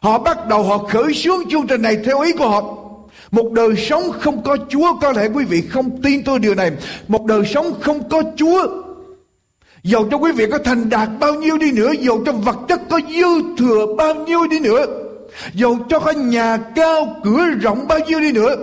Họ 0.00 0.18
bắt 0.18 0.48
đầu 0.48 0.62
họ 0.62 0.78
khởi 0.78 1.14
xướng 1.14 1.50
chương 1.50 1.66
trình 1.66 1.82
này 1.82 1.96
theo 2.04 2.20
ý 2.20 2.32
của 2.32 2.48
họ. 2.48 2.83
Một 3.30 3.52
đời 3.52 3.76
sống 3.76 4.12
không 4.20 4.42
có 4.42 4.56
Chúa, 4.68 4.98
Có 5.00 5.12
lẽ 5.12 5.28
quý 5.34 5.44
vị 5.44 5.60
không 5.60 6.02
tin 6.02 6.24
tôi 6.24 6.38
điều 6.38 6.54
này. 6.54 6.70
Một 7.08 7.24
đời 7.26 7.46
sống 7.46 7.74
không 7.80 8.08
có 8.08 8.22
Chúa 8.36 8.66
Dầu 9.82 10.08
cho 10.10 10.16
quý 10.16 10.32
vị 10.32 10.46
có 10.52 10.58
thành 10.58 10.88
đạt 10.88 11.08
bao 11.20 11.34
nhiêu 11.34 11.58
đi 11.58 11.72
nữa 11.72 11.92
Dầu 12.00 12.22
cho 12.26 12.32
vật 12.32 12.56
chất 12.68 12.80
có 12.90 13.00
dư 13.08 13.56
thừa 13.58 13.86
bao 13.96 14.14
nhiêu 14.14 14.46
đi 14.50 14.60
nữa 14.60 14.86
Dầu 15.52 15.78
cho 15.88 16.00
có 16.00 16.10
nhà 16.10 16.56
cao 16.74 17.16
cửa 17.24 17.46
rộng 17.60 17.88
bao 17.88 17.98
nhiêu 17.98 18.20
đi 18.20 18.32
nữa. 18.32 18.56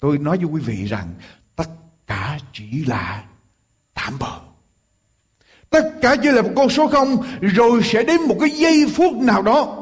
Tôi 0.00 0.18
nói 0.18 0.36
với 0.36 0.46
quý 0.46 0.60
vị 0.60 0.84
rằng, 0.84 1.08
tất 1.56 1.68
cả 2.06 2.38
chỉ 2.52 2.84
là 2.86 3.22
tạm 3.94 4.18
bờ 4.18 4.32
tất 5.70 5.90
cả 6.02 6.16
chỉ 6.22 6.28
là 6.28 6.42
một 6.42 6.50
con 6.56 6.68
số 6.68 6.86
không, 6.86 7.16
rồi 7.40 7.82
sẽ 7.82 8.02
đến 8.02 8.20
một 8.22 8.36
cái 8.40 8.50
giây 8.50 8.86
phút 8.94 9.12
nào 9.14 9.42
đó 9.42 9.79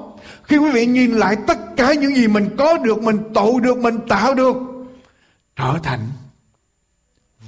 khi 0.48 0.56
quý 0.56 0.70
vị 0.70 0.86
nhìn 0.86 1.10
lại 1.10 1.36
tất 1.46 1.58
cả 1.76 1.94
những 1.94 2.14
gì 2.14 2.28
mình 2.28 2.56
có 2.58 2.78
được 2.78 3.02
mình 3.02 3.18
tụ 3.34 3.60
được 3.60 3.78
mình 3.78 3.98
tạo 4.08 4.34
được 4.34 4.56
trở 5.56 5.74
thành 5.82 6.00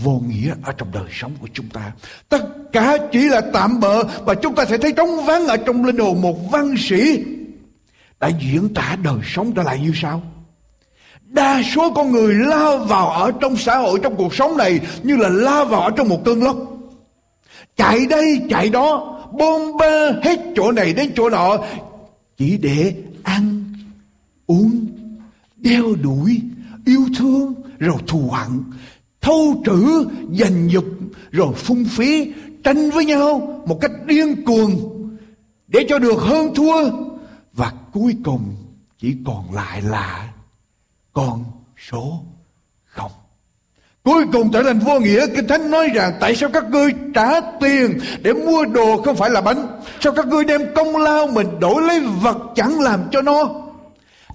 vô 0.00 0.22
nghĩa 0.26 0.54
ở 0.62 0.72
trong 0.72 0.92
đời 0.92 1.08
sống 1.12 1.32
của 1.40 1.48
chúng 1.52 1.68
ta 1.68 1.92
tất 2.28 2.46
cả 2.72 2.96
chỉ 3.12 3.28
là 3.28 3.40
tạm 3.52 3.80
bợ 3.80 4.04
và 4.24 4.34
chúng 4.34 4.54
ta 4.54 4.64
sẽ 4.64 4.78
thấy 4.78 4.92
trống 4.92 5.24
vắng 5.24 5.46
ở 5.46 5.56
trong 5.56 5.84
linh 5.84 5.98
hồn 5.98 6.22
một 6.22 6.50
văn 6.50 6.74
sĩ 6.78 7.24
đã 8.20 8.28
diễn 8.28 8.74
tả 8.74 8.96
đời 9.02 9.18
sống 9.24 9.52
trở 9.52 9.62
lại 9.62 9.80
như 9.80 9.92
sau 9.94 10.22
Đa 11.30 11.62
số 11.74 11.92
con 11.94 12.12
người 12.12 12.34
lao 12.34 12.78
vào 12.78 13.08
ở 13.08 13.32
trong 13.40 13.56
xã 13.56 13.76
hội, 13.76 14.00
trong 14.02 14.16
cuộc 14.16 14.34
sống 14.34 14.56
này 14.56 14.80
như 15.02 15.16
là 15.16 15.28
lao 15.28 15.64
vào 15.64 15.80
ở 15.80 15.90
trong 15.90 16.08
một 16.08 16.24
cơn 16.24 16.42
lốc. 16.42 16.56
Chạy 17.76 18.06
đây, 18.06 18.42
chạy 18.50 18.68
đó, 18.68 19.18
bom 19.32 19.76
bơ 19.78 20.10
hết 20.10 20.40
chỗ 20.56 20.72
này 20.72 20.92
đến 20.92 21.12
chỗ 21.16 21.30
nọ, 21.30 21.58
chỉ 22.40 22.56
để 22.56 23.02
ăn, 23.22 23.64
uống, 24.46 24.86
đeo 25.56 25.94
đuổi, 26.02 26.40
yêu 26.86 27.06
thương, 27.18 27.54
rồi 27.78 27.96
thù 28.06 28.30
hận, 28.30 28.62
thâu 29.20 29.62
trữ, 29.66 30.04
giành 30.38 30.70
dục, 30.70 30.84
rồi 31.30 31.54
phung 31.54 31.84
phí, 31.84 32.32
tranh 32.64 32.90
với 32.90 33.04
nhau 33.04 33.62
một 33.66 33.78
cách 33.80 33.90
điên 34.06 34.44
cuồng 34.44 35.00
để 35.68 35.86
cho 35.88 35.98
được 35.98 36.18
hơn 36.18 36.54
thua 36.54 36.90
và 37.52 37.72
cuối 37.92 38.16
cùng 38.24 38.54
chỉ 38.98 39.16
còn 39.26 39.54
lại 39.54 39.82
là 39.82 40.32
con 41.12 41.44
số. 41.90 42.24
Cuối 44.04 44.24
cùng 44.32 44.52
trở 44.52 44.62
thành 44.62 44.78
vô 44.78 45.00
nghĩa. 45.00 45.26
Kinh 45.36 45.48
Thánh 45.48 45.70
nói 45.70 45.88
rằng, 45.94 46.12
Tại 46.20 46.36
sao 46.36 46.50
các 46.52 46.64
ngươi 46.70 46.92
trả 47.14 47.40
tiền 47.40 47.98
Để 48.22 48.32
mua 48.32 48.64
đồ 48.64 49.02
không 49.02 49.16
phải 49.16 49.30
là 49.30 49.40
bánh? 49.40 49.80
Sao 50.00 50.12
các 50.12 50.26
ngươi 50.26 50.44
đem 50.44 50.60
công 50.74 50.96
lao 50.96 51.26
mình 51.26 51.60
đổi 51.60 51.82
lấy 51.82 52.00
vật 52.00 52.38
chẳng 52.56 52.80
làm 52.80 53.00
cho 53.12 53.22
nó? 53.22 53.48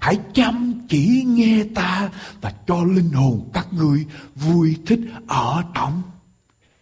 Hãy 0.00 0.18
chăm 0.34 0.74
chỉ 0.88 1.24
nghe 1.26 1.64
ta 1.74 2.08
Và 2.40 2.52
cho 2.66 2.76
linh 2.84 3.10
hồn 3.12 3.50
các 3.54 3.66
ngươi 3.70 4.04
vui 4.34 4.76
thích 4.86 5.00
ở 5.26 5.62
trong 5.74 6.02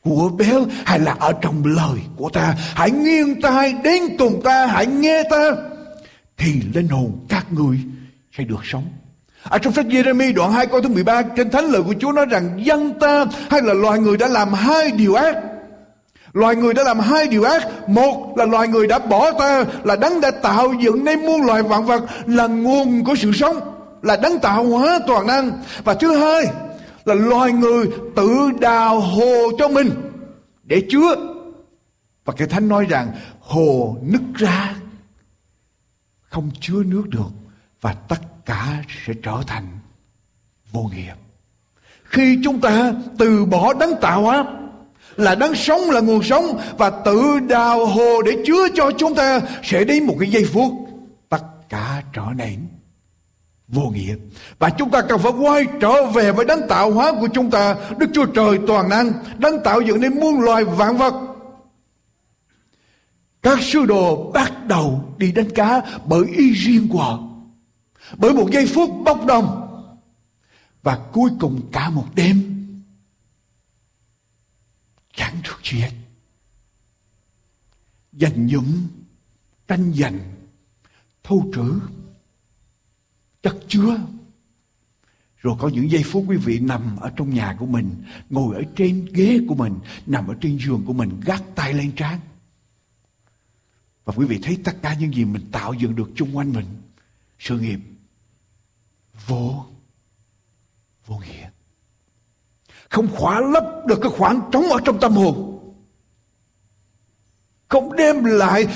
của 0.04 0.28
béo 0.28 0.66
hay 0.84 0.98
là 0.98 1.16
ở 1.18 1.32
trong 1.42 1.64
lời 1.64 1.98
của 2.16 2.30
ta. 2.30 2.54
Hãy 2.74 2.90
nghiêng 2.90 3.40
tai 3.40 3.74
đến 3.84 4.02
cùng 4.18 4.40
ta, 4.44 4.66
hãy 4.66 4.86
nghe 4.86 5.22
ta 5.30 5.50
thì 6.36 6.62
linh 6.74 6.88
hồn 6.88 7.26
các 7.28 7.52
ngươi 7.52 7.78
sẽ 8.36 8.44
được 8.44 8.60
sống 8.64 8.84
ở 9.48 9.58
trong 9.58 9.72
sách 9.72 9.86
Jeremy 9.86 10.34
đoạn 10.34 10.52
2 10.52 10.66
câu 10.66 10.80
thứ 10.80 10.88
13 10.88 11.22
trên 11.22 11.50
thánh 11.50 11.64
lời 11.64 11.82
của 11.82 11.94
Chúa 12.00 12.12
nói 12.12 12.26
rằng 12.26 12.60
dân 12.64 12.98
ta 13.00 13.24
hay 13.50 13.62
là 13.62 13.74
loài 13.74 13.98
người 13.98 14.16
đã 14.16 14.28
làm 14.28 14.52
hai 14.52 14.90
điều 14.90 15.14
ác. 15.14 15.36
Loài 16.32 16.56
người 16.56 16.74
đã 16.74 16.82
làm 16.82 17.00
hai 17.00 17.26
điều 17.28 17.44
ác. 17.44 17.88
Một 17.88 18.34
là 18.36 18.44
loài 18.44 18.68
người 18.68 18.86
đã 18.86 18.98
bỏ 18.98 19.30
ta, 19.30 19.64
là 19.84 19.96
đấng 19.96 20.20
đã 20.20 20.30
tạo 20.30 20.72
dựng 20.84 21.04
nên 21.04 21.26
muôn 21.26 21.42
loài 21.42 21.62
vạn 21.62 21.86
vật, 21.86 22.02
là 22.26 22.46
nguồn 22.46 23.04
của 23.04 23.14
sự 23.14 23.32
sống, 23.32 23.60
là 24.02 24.16
đấng 24.16 24.38
tạo 24.38 24.64
hóa 24.64 24.98
toàn 25.06 25.26
năng. 25.26 25.62
Và 25.84 25.94
thứ 25.94 26.16
hai 26.16 26.44
là 27.04 27.14
loài 27.14 27.52
người 27.52 27.86
tự 28.16 28.50
đào 28.60 29.00
hồ 29.00 29.50
cho 29.58 29.68
mình 29.68 29.90
để 30.64 30.82
chứa. 30.90 31.16
Và 32.24 32.34
cái 32.36 32.48
thánh 32.48 32.68
nói 32.68 32.86
rằng 32.88 33.12
hồ 33.40 33.96
nứt 34.02 34.22
ra 34.34 34.74
không 36.20 36.50
chứa 36.60 36.82
nước 36.86 37.04
được 37.08 37.43
và 37.84 37.92
tất 37.92 38.46
cả 38.46 38.82
sẽ 39.06 39.12
trở 39.22 39.42
thành 39.46 39.78
vô 40.72 40.90
nghĩa. 40.94 41.14
Khi 42.04 42.38
chúng 42.44 42.60
ta 42.60 42.92
từ 43.18 43.44
bỏ 43.44 43.74
đấng 43.74 44.00
tạo 44.00 44.22
hóa, 44.22 44.44
là 45.16 45.34
đấng 45.34 45.54
sống 45.54 45.80
là 45.90 46.00
nguồn 46.00 46.22
sống, 46.22 46.60
và 46.78 46.90
tự 46.90 47.38
đào 47.38 47.86
hồ 47.86 48.22
để 48.22 48.32
chứa 48.46 48.68
cho 48.74 48.90
chúng 48.98 49.14
ta, 49.14 49.40
sẽ 49.62 49.84
đến 49.84 50.06
một 50.06 50.16
cái 50.20 50.30
giây 50.30 50.44
phút 50.52 50.72
tất 51.28 51.44
cả 51.68 52.02
trở 52.12 52.24
nên 52.36 52.66
vô 53.68 53.82
nghĩa 53.82 54.14
và 54.58 54.70
chúng 54.70 54.90
ta 54.90 55.02
cần 55.08 55.18
phải 55.18 55.32
quay 55.32 55.66
trở 55.80 56.06
về 56.06 56.32
với 56.32 56.44
đấng 56.44 56.68
tạo 56.68 56.90
hóa 56.90 57.12
của 57.20 57.28
chúng 57.34 57.50
ta. 57.50 57.76
Đức 57.98 58.06
chúa 58.14 58.26
trời 58.26 58.58
toàn 58.66 58.88
năng, 58.88 59.12
đấng 59.38 59.62
tạo 59.64 59.80
dựng 59.80 60.00
nên 60.00 60.20
muôn 60.20 60.40
loài 60.40 60.64
vạn 60.64 60.96
vật. 60.96 61.14
Các 63.42 63.58
sư 63.62 63.84
đồ 63.86 64.30
bắt 64.34 64.66
đầu 64.66 65.04
đi 65.16 65.32
đánh 65.32 65.50
cá 65.50 65.82
bởi 66.04 66.24
ý 66.36 66.52
riêng 66.52 66.88
của 66.88 66.98
họ 66.98 67.33
bởi 68.16 68.34
một 68.34 68.48
giây 68.52 68.66
phút 68.74 68.90
bốc 69.04 69.26
đồng. 69.26 69.60
Và 70.82 71.08
cuối 71.12 71.30
cùng 71.40 71.68
cả 71.72 71.90
một 71.90 72.06
đêm, 72.14 72.66
chẳng 75.14 75.34
được 75.44 75.58
gì 75.62 75.78
hết. 75.78 75.92
Dành 78.12 78.48
dụm 78.48 78.86
tranh 79.68 79.92
giành 79.94 80.18
thu 81.22 81.52
trữ, 81.54 81.80
chất 83.42 83.56
chứa. 83.68 83.98
Rồi 85.36 85.56
có 85.60 85.68
những 85.68 85.90
giây 85.90 86.02
phút 86.02 86.24
quý 86.28 86.36
vị 86.36 86.58
nằm 86.58 86.96
ở 86.96 87.10
trong 87.16 87.34
nhà 87.34 87.56
của 87.58 87.66
mình, 87.66 88.02
ngồi 88.30 88.56
ở 88.56 88.62
trên 88.76 89.06
ghế 89.12 89.40
của 89.48 89.54
mình, 89.54 89.74
nằm 90.06 90.26
ở 90.26 90.34
trên 90.40 90.58
giường 90.58 90.82
của 90.86 90.92
mình, 90.92 91.20
gác 91.24 91.42
tay 91.54 91.74
lên 91.74 91.92
trán. 91.96 92.20
Và 94.04 94.14
quý 94.16 94.26
vị 94.26 94.40
thấy 94.42 94.58
tất 94.64 94.82
cả 94.82 94.94
những 94.94 95.14
gì 95.14 95.24
mình 95.24 95.50
tạo 95.52 95.74
dựng 95.74 95.96
được 95.96 96.10
chung 96.14 96.36
quanh 96.36 96.52
mình. 96.52 96.66
Sự 97.38 97.60
nghiệp 97.60 97.80
vô. 99.26 99.64
Vô 101.06 101.16
nghĩa. 101.16 101.48
Không 102.88 103.08
khóa 103.16 103.40
lấp 103.40 103.64
được 103.86 103.98
cái 104.02 104.10
khoảng 104.10 104.40
trống 104.52 104.64
ở 104.64 104.80
trong 104.84 105.00
tâm 105.00 105.12
hồn. 105.12 105.50
Không 107.68 107.96
đem 107.96 108.24
lại 108.24 108.66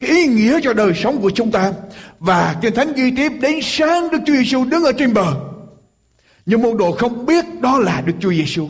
cái 0.00 0.10
ý 0.10 0.26
nghĩa 0.26 0.60
cho 0.62 0.72
đời 0.72 0.92
sống 0.94 1.22
của 1.22 1.30
chúng 1.30 1.50
ta. 1.50 1.72
Và 2.18 2.56
kinh 2.62 2.74
thánh 2.74 2.92
ghi 2.92 3.12
tiếp 3.16 3.32
đến 3.40 3.58
sáng 3.62 4.10
Đức 4.10 4.18
Chúa 4.26 4.32
Giêsu 4.32 4.64
đứng 4.64 4.84
ở 4.84 4.92
trên 4.92 5.14
bờ. 5.14 5.34
Nhưng 6.46 6.62
môn 6.62 6.76
đồ 6.76 6.92
không 6.92 7.26
biết 7.26 7.44
đó 7.60 7.78
là 7.78 8.00
Đức 8.00 8.14
Chúa 8.20 8.32
Giêsu 8.32 8.68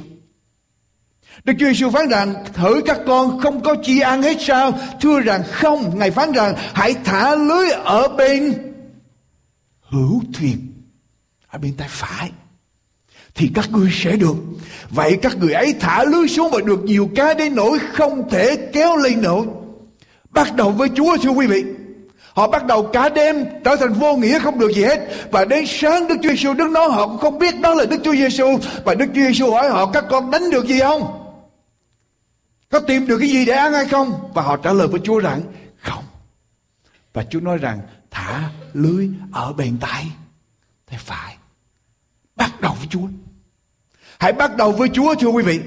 Đức 1.44 1.52
Chúa 1.58 1.66
Giêsu 1.66 1.90
phán 1.90 2.08
rằng, 2.08 2.34
thử 2.52 2.82
các 2.86 3.00
con 3.06 3.40
không 3.40 3.62
có 3.62 3.74
chi 3.82 4.00
ăn 4.00 4.22
hết 4.22 4.36
sao? 4.40 4.78
Thưa 5.00 5.20
rằng 5.20 5.42
không. 5.50 5.98
Ngài 5.98 6.10
phán 6.10 6.32
rằng, 6.32 6.54
hãy 6.56 6.94
thả 7.04 7.34
lưới 7.34 7.70
ở 7.70 8.08
bên 8.08 8.54
hữu 9.80 10.22
thuyền 10.34 10.71
ở 11.52 11.58
bên 11.58 11.74
tay 11.76 11.88
phải 11.90 12.30
thì 13.34 13.50
các 13.54 13.70
ngươi 13.70 13.90
sẽ 13.92 14.16
được. 14.16 14.34
Vậy 14.90 15.18
các 15.22 15.38
người 15.38 15.52
ấy 15.52 15.74
thả 15.80 16.04
lưới 16.04 16.28
xuống 16.28 16.50
và 16.52 16.60
được 16.60 16.82
nhiều 16.84 17.10
cá 17.14 17.34
đến 17.34 17.54
nỗi 17.54 17.78
không 17.92 18.30
thể 18.30 18.56
kéo 18.72 18.96
lên 18.96 19.22
nổi. 19.22 19.46
Bắt 20.30 20.56
đầu 20.56 20.70
với 20.70 20.88
Chúa, 20.96 21.16
thưa 21.22 21.30
quý 21.30 21.46
vị. 21.46 21.64
Họ 22.32 22.48
bắt 22.48 22.66
đầu 22.66 22.90
cả 22.92 23.08
đêm 23.08 23.44
trở 23.64 23.76
thành 23.76 23.92
vô 23.92 24.16
nghĩa 24.16 24.38
không 24.38 24.58
được 24.58 24.72
gì 24.72 24.82
hết 24.82 25.00
và 25.30 25.44
đến 25.44 25.64
sáng 25.66 26.08
Đức 26.08 26.14
Chúa 26.22 26.28
Giêsu 26.28 26.54
đứng 26.54 26.72
đó 26.72 26.88
họ 26.88 27.06
cũng 27.06 27.18
không 27.18 27.38
biết 27.38 27.60
đó 27.60 27.74
là 27.74 27.84
Đức 27.84 28.00
Chúa 28.04 28.14
Giêsu 28.14 28.58
và 28.84 28.94
Đức 28.94 29.06
Chúa 29.14 29.20
Giêsu 29.20 29.50
hỏi 29.50 29.70
họ, 29.70 29.90
các 29.92 30.04
con 30.10 30.30
đánh 30.30 30.50
được 30.50 30.66
gì 30.66 30.80
không? 30.80 31.18
Có 32.70 32.80
tìm 32.80 33.06
được 33.06 33.18
cái 33.18 33.28
gì 33.28 33.44
để 33.44 33.52
ăn 33.52 33.72
hay 33.72 33.84
không? 33.84 34.30
Và 34.34 34.42
họ 34.42 34.56
trả 34.56 34.72
lời 34.72 34.88
với 34.88 35.00
Chúa 35.04 35.18
rằng, 35.18 35.40
không. 35.78 36.04
Và 37.12 37.24
Chúa 37.30 37.40
nói 37.40 37.58
rằng, 37.58 37.80
thả 38.10 38.50
lưới 38.72 39.08
ở 39.32 39.52
bên 39.52 39.78
tay 39.80 40.06
tay 40.90 41.00
phải. 41.04 41.36
Bắt 42.42 42.60
đầu 42.60 42.74
với 42.78 42.86
Chúa. 42.90 43.08
Hãy 44.18 44.32
bắt 44.32 44.56
đầu 44.56 44.72
với 44.72 44.88
Chúa, 44.88 45.14
thưa 45.14 45.28
quý 45.28 45.42
vị. 45.42 45.60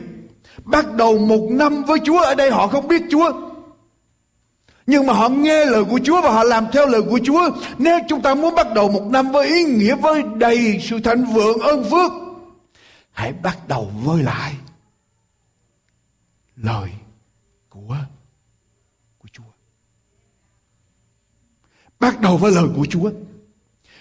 Bắt 0.64 0.94
đầu 0.96 1.18
một 1.18 1.48
năm 1.52 1.84
với 1.84 2.00
Chúa 2.06 2.20
ở 2.20 2.36
đây, 2.36 2.52
họ 2.52 2.68
không 2.68 2.88
biết 2.88 3.02
Chúa. 3.12 3.32
Nhưng 4.88 5.08
mà 5.08 5.14
họ 5.14 5.30
nghe 5.30 5.66
lời 5.66 5.84
của 5.84 6.00
Chúa 6.04 6.22
và 6.22 6.32
họ 6.32 6.44
làm 6.44 6.66
theo 6.74 6.88
lời 6.88 7.02
của 7.10 7.20
Chúa. 7.24 7.50
Nếu 7.78 8.00
chúng 8.10 8.22
ta 8.22 8.36
muốn 8.36 8.56
bắt 8.56 8.68
đầu 8.74 8.92
một 8.92 9.04
năm 9.04 9.32
với 9.32 9.48
ý 9.48 9.64
nghĩa, 9.64 9.96
với 9.96 10.24
đầy 10.36 10.80
sự 10.82 11.00
thành 11.04 11.26
vượng, 11.26 11.60
ơn 11.60 11.84
phước. 11.84 12.12
Hãy 13.12 13.34
bắt 13.34 13.68
đầu 13.68 13.92
với 14.04 14.24
lại 14.24 14.56
lời 16.56 16.90
của 17.70 17.98
của 19.18 19.28
Chúa. 19.32 19.52
Bắt 22.00 22.22
đầu 22.22 22.38
với 22.38 22.52
lời 22.52 22.68
của 22.76 22.86
Chúa. 22.90 23.12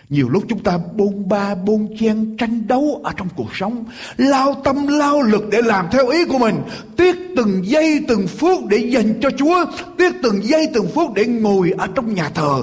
Nhiều 0.08 0.28
lúc 0.28 0.42
chúng 0.48 0.58
ta 0.58 0.78
bôn 0.96 1.28
ba, 1.28 1.54
bôn 1.54 1.88
chen, 2.00 2.36
tranh 2.36 2.66
đấu 2.66 3.00
ở 3.04 3.12
trong 3.16 3.28
cuộc 3.36 3.56
sống. 3.56 3.84
Lao 4.16 4.54
tâm, 4.64 4.86
lao 4.86 5.22
lực 5.22 5.44
để 5.50 5.62
làm 5.62 5.86
theo 5.92 6.08
ý 6.08 6.24
của 6.24 6.38
mình. 6.38 6.56
Tiếc 6.96 7.16
từng 7.36 7.62
giây, 7.64 8.04
từng 8.08 8.26
phút 8.26 8.66
để 8.68 8.76
dành 8.76 9.20
cho 9.20 9.30
Chúa. 9.30 9.64
Tiếc 9.98 10.14
từng 10.22 10.44
giây, 10.44 10.66
từng 10.74 10.88
phút 10.94 11.14
để 11.14 11.24
ngồi 11.24 11.72
ở 11.78 11.86
trong 11.94 12.14
nhà 12.14 12.28
thờ. 12.28 12.62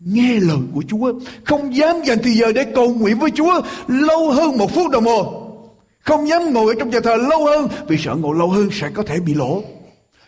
Nghe 0.00 0.40
lời 0.40 0.58
của 0.74 0.82
Chúa. 0.88 1.12
Không 1.44 1.76
dám 1.76 1.96
dành 2.04 2.18
thời 2.22 2.32
giờ 2.32 2.52
để 2.52 2.64
cầu 2.64 2.94
nguyện 2.94 3.18
với 3.18 3.30
Chúa 3.30 3.60
Lâu 3.88 4.30
hơn 4.30 4.58
một 4.58 4.74
phút 4.74 4.90
đồng 4.90 5.04
hồ. 5.04 5.42
Không 6.00 6.28
dám 6.28 6.52
ngồi 6.52 6.74
ở 6.74 6.78
trong 6.78 6.90
nhà 6.90 7.00
thờ 7.00 7.16
lâu 7.16 7.44
hơn, 7.44 7.68
Vì 7.88 7.96
sợ 7.98 8.14
ngồi 8.14 8.36
lâu 8.38 8.48
hơn 8.48 8.68
sẽ 8.72 8.88
có 8.94 9.02
thể 9.02 9.20
bị 9.20 9.34
lỗ. 9.34 9.62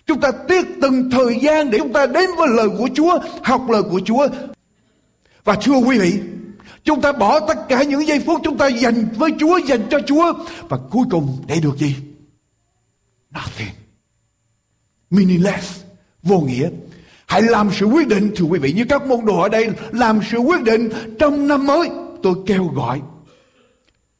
Chúng 0.06 0.20
ta 0.20 0.30
tiếc 0.48 0.66
từng 0.82 1.10
thời 1.10 1.38
gian 1.42 1.70
để 1.70 1.78
chúng 1.78 1.92
ta 1.92 2.06
đến 2.06 2.30
với 2.38 2.48
lời 2.48 2.68
của 2.78 2.88
Chúa, 2.94 3.18
Học 3.42 3.70
lời 3.70 3.82
của 3.82 4.00
Chúa 4.04 4.28
và 5.44 5.56
thưa 5.62 5.76
quý 5.76 5.98
vị, 5.98 6.20
chúng 6.84 7.00
ta 7.00 7.12
bỏ 7.12 7.40
tất 7.40 7.58
cả 7.68 7.82
những 7.82 8.06
giây 8.06 8.20
phút 8.26 8.40
chúng 8.44 8.58
ta 8.58 8.66
dành 8.66 9.08
với 9.16 9.30
Chúa, 9.40 9.58
dành 9.66 9.86
cho 9.90 10.00
Chúa. 10.06 10.32
Và 10.68 10.78
cuối 10.90 11.06
cùng 11.10 11.44
để 11.46 11.60
được 11.60 11.76
gì? 11.76 11.96
Nothing. 13.34 13.74
Meaningless. 15.10 15.82
Vô 16.22 16.40
nghĩa. 16.40 16.70
Hãy 17.26 17.42
làm 17.42 17.70
sự 17.72 17.86
quyết 17.86 18.08
định, 18.08 18.30
thưa 18.36 18.44
quý 18.44 18.58
vị, 18.58 18.72
như 18.72 18.84
các 18.88 19.06
môn 19.06 19.26
đồ 19.26 19.40
ở 19.40 19.48
đây, 19.48 19.70
làm 19.92 20.20
sự 20.30 20.38
quyết 20.38 20.62
định 20.62 20.88
trong 21.18 21.48
năm 21.48 21.66
mới. 21.66 21.88
Tôi 22.22 22.34
kêu 22.46 22.64
gọi, 22.64 23.00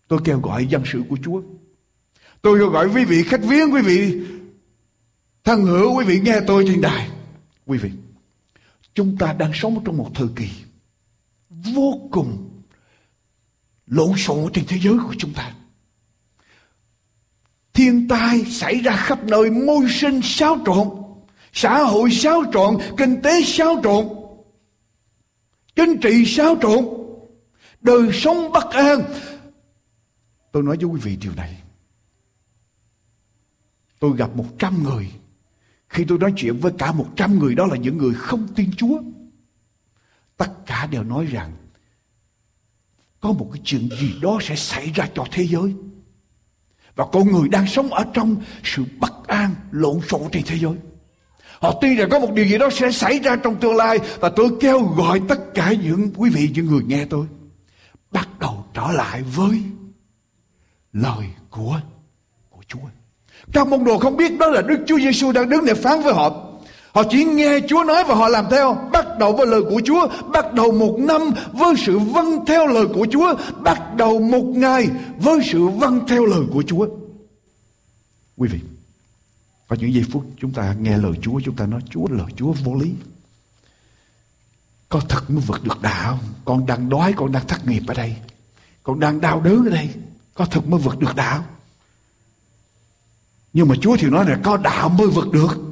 tôi 0.09 0.21
kêu 0.25 0.41
gọi 0.41 0.67
dân 0.67 0.83
sự 0.93 1.03
của 1.09 1.17
Chúa. 1.25 1.43
Tôi 2.43 2.59
kêu 2.59 2.69
gọi 2.69 2.89
quý 2.95 3.05
vị 3.05 3.23
khách 3.23 3.43
viếng, 3.43 3.75
quý 3.75 3.83
vị 3.83 4.21
thân 5.45 5.63
hữu, 5.63 5.99
quý 5.99 6.05
vị 6.05 6.21
nghe 6.21 6.41
tôi 6.47 6.65
trên 6.67 6.81
đài. 6.81 7.09
Quý 7.67 7.79
vị, 7.79 7.91
chúng 8.95 9.17
ta 9.17 9.33
đang 9.33 9.51
sống 9.55 9.83
trong 9.85 9.97
một 9.97 10.11
thời 10.15 10.29
kỳ 10.37 10.49
vô 11.65 12.09
cùng 12.11 12.63
lộn 13.87 14.13
xộn 14.17 14.53
trên 14.53 14.65
thế 14.69 14.79
giới 14.83 14.99
của 14.99 15.15
chúng 15.19 15.33
ta. 15.33 15.55
Thiên 17.73 18.09
tai 18.09 18.45
xảy 18.45 18.81
ra 18.81 18.97
khắp 18.97 19.25
nơi, 19.25 19.51
môi 19.51 19.87
sinh 19.91 20.21
xáo 20.23 20.59
trộn, 20.67 20.89
xã 21.53 21.83
hội 21.83 22.11
xáo 22.11 22.43
trộn, 22.53 22.79
kinh 22.97 23.23
tế 23.23 23.43
xáo 23.43 23.81
trộn, 23.83 24.09
chính 25.77 26.01
trị 26.03 26.25
xáo 26.27 26.57
trộn, 26.63 26.85
đời 27.81 28.11
sống 28.13 28.53
bất 28.53 28.71
an. 28.71 29.01
Tôi 30.53 30.63
nói 30.63 30.77
với 30.77 30.87
quý 30.87 31.01
vị 31.03 31.17
điều 31.21 31.35
này. 31.35 31.63
Tôi 34.01 34.17
gặp 34.17 34.37
một 34.37 34.47
trăm 34.59 34.83
người. 34.83 35.11
Khi 35.89 36.05
tôi 36.09 36.19
nói 36.19 36.33
chuyện 36.37 36.59
với 36.59 36.73
cả 36.79 36.93
một 36.93 37.07
trăm 37.17 37.39
người 37.39 37.55
đó 37.55 37.67
là 37.67 37.77
những 37.77 37.99
người 37.99 38.15
không 38.15 38.49
tin 38.55 38.71
Chúa 38.77 39.01
tất 40.39 40.51
cả 40.67 40.87
đều 40.87 41.03
nói 41.03 41.27
rằng, 41.27 41.53
có 43.21 43.33
một 43.33 43.51
cái 43.53 43.63
chuyện 43.65 43.89
gì 44.01 44.13
đó 44.23 44.39
sẽ 44.43 44.57
xảy 44.57 44.91
ra 44.95 45.09
cho 45.15 45.25
thế 45.33 45.47
giới. 45.47 45.75
Và 46.97 47.05
con 47.13 47.33
người 47.33 47.49
đang 47.49 47.67
sống 47.67 47.93
ở 47.93 48.05
trong 48.15 48.37
sự 48.65 48.85
bất 48.99 49.27
an, 49.27 49.55
lộn 49.71 50.01
xộn 50.09 50.23
trên 50.33 50.43
thế 50.47 50.59
giới. 50.59 50.75
Họ 51.61 51.79
tin 51.81 51.97
rằng 51.97 52.09
có 52.11 52.19
một 52.19 52.33
điều 52.35 52.45
gì 52.45 52.59
đó 52.59 52.71
sẽ 52.73 52.91
xảy 52.91 53.19
ra 53.19 53.37
trong 53.37 53.61
tương 53.61 53.77
lai, 53.77 53.99
và 54.21 54.29
tôi 54.37 54.51
kêu 54.61 54.83
gọi 54.83 55.21
tất 55.29 55.41
cả 55.55 55.73
những 55.73 56.11
quý 56.17 56.31
vị, 56.31 56.51
những 56.55 56.67
người 56.67 56.83
nghe 56.87 57.05
tôi, 57.05 57.27
bắt 58.11 58.29
đầu 58.39 58.65
trở 58.75 58.93
lại 58.93 59.23
với 59.23 59.63
lời 60.93 61.27
của 61.51 61.81
của 62.51 62.63
Chúa. 62.67 62.79
Các 63.53 63.69
môn 63.69 63.85
đồ 63.85 63.99
không 63.99 64.17
biết 64.17 64.39
đó 64.39 64.49
là 64.49 64.63
Đức 64.63 64.85
Chúa 64.87 64.99
Giêsu 64.99 65.33
đang 65.33 65.49
đứng 65.49 65.65
để 65.65 65.75
phán 65.75 66.03
với 66.03 66.15
họ. 66.15 66.48
Họ 66.95 67.03
chỉ 67.11 67.25
nghe 67.25 67.61
Chúa 67.69 67.85
nói 67.85 68.05
và 68.05 68.15
họ 68.15 68.29
làm 68.29 68.45
theo. 68.51 68.89
Bắt 68.93 69.07
đầu 69.19 69.33
với 69.33 69.47
lời 69.47 69.63
của 69.71 69.81
Chúa. 69.85 70.09
Bắt 70.33 70.55
đầu 70.55 70.73
một 70.73 70.97
năm 70.99 71.23
với 71.53 71.75
sự 71.77 71.99
vâng 71.99 72.45
theo 72.47 72.67
lời 72.67 72.87
của 72.95 73.07
Chúa. 73.11 73.35
Bắt 73.61 73.97
đầu 73.97 74.21
một 74.21 74.45
ngày 74.45 74.89
với 75.19 75.41
sự 75.53 75.69
vâng 75.69 76.01
theo 76.09 76.25
lời 76.25 76.43
của 76.53 76.63
Chúa. 76.63 76.87
Quý 78.37 78.49
vị, 78.49 78.61
Và 79.69 79.77
những 79.81 79.95
giây 79.95 80.05
phút 80.13 80.25
chúng 80.37 80.53
ta 80.53 80.75
nghe 80.81 80.99
lời 80.99 81.13
Chúa, 81.23 81.41
chúng 81.45 81.57
ta 81.57 81.67
nói 81.67 81.81
Chúa 81.91 82.09
lời 82.09 82.27
Chúa 82.37 82.53
vô 82.53 82.75
lý. 82.75 82.93
Có 84.89 85.01
thật 85.09 85.31
mới 85.31 85.43
vượt 85.47 85.65
được 85.65 85.83
đạo 85.83 86.19
Con 86.45 86.67
đang 86.67 86.89
đói, 86.89 87.13
con 87.17 87.33
đang 87.33 87.47
thất 87.47 87.67
nghiệp 87.67 87.83
ở 87.87 87.95
đây. 87.95 88.17
Con 88.83 89.01
đang 89.01 89.21
đau 89.21 89.41
đớn 89.41 89.65
ở 89.65 89.71
đây. 89.71 89.89
Có 90.35 90.45
thật 90.45 90.67
mới 90.67 90.81
vượt 90.81 90.99
được 90.99 91.17
đạo. 91.17 91.45
Nhưng 93.53 93.69
mà 93.69 93.75
Chúa 93.81 93.97
thì 93.97 94.11
nói 94.11 94.29
là 94.29 94.39
có 94.45 94.57
đạo 94.57 94.89
mới 94.89 95.07
vượt 95.07 95.33
được 95.33 95.68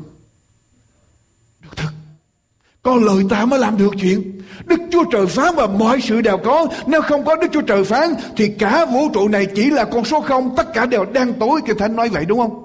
con 2.86 3.04
lời 3.04 3.24
ta 3.30 3.44
mới 3.44 3.58
làm 3.58 3.76
được 3.76 3.94
chuyện. 4.00 4.40
Đức 4.64 4.80
Chúa 4.90 5.04
Trời 5.12 5.26
phán 5.26 5.54
và 5.54 5.66
mọi 5.66 6.00
sự 6.00 6.20
đều 6.20 6.38
có. 6.38 6.66
Nếu 6.86 7.02
không 7.02 7.24
có 7.24 7.36
Đức 7.36 7.48
Chúa 7.52 7.60
Trời 7.60 7.84
phán 7.84 8.14
thì 8.36 8.48
cả 8.48 8.84
vũ 8.84 9.08
trụ 9.14 9.28
này 9.28 9.46
chỉ 9.54 9.70
là 9.70 9.84
con 9.84 10.04
số 10.04 10.20
không. 10.20 10.56
Tất 10.56 10.74
cả 10.74 10.86
đều 10.86 11.04
đang 11.04 11.32
tối. 11.32 11.60
Kinh 11.66 11.78
Thánh 11.78 11.96
nói 11.96 12.08
vậy 12.08 12.24
đúng 12.24 12.38
không? 12.38 12.62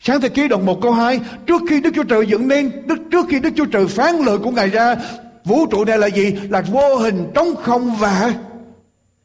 Sáng 0.00 0.20
thế 0.20 0.28
ký 0.28 0.48
đoạn 0.48 0.66
1 0.66 0.82
câu 0.82 0.92
2 0.92 1.20
Trước 1.46 1.62
khi 1.68 1.80
Đức 1.80 1.90
Chúa 1.94 2.02
Trời 2.02 2.26
dựng 2.26 2.48
nên 2.48 2.70
đức, 2.86 2.98
Trước 3.10 3.26
khi 3.28 3.40
Đức 3.40 3.50
Chúa 3.56 3.64
Trời 3.64 3.86
phán 3.86 4.16
lời 4.16 4.38
của 4.38 4.50
Ngài 4.50 4.68
ra 4.68 4.96
Vũ 5.44 5.66
trụ 5.66 5.84
này 5.84 5.98
là 5.98 6.06
gì? 6.06 6.34
Là 6.50 6.62
vô 6.72 6.96
hình, 6.96 7.30
trống 7.34 7.54
không 7.62 7.96
và 7.96 8.34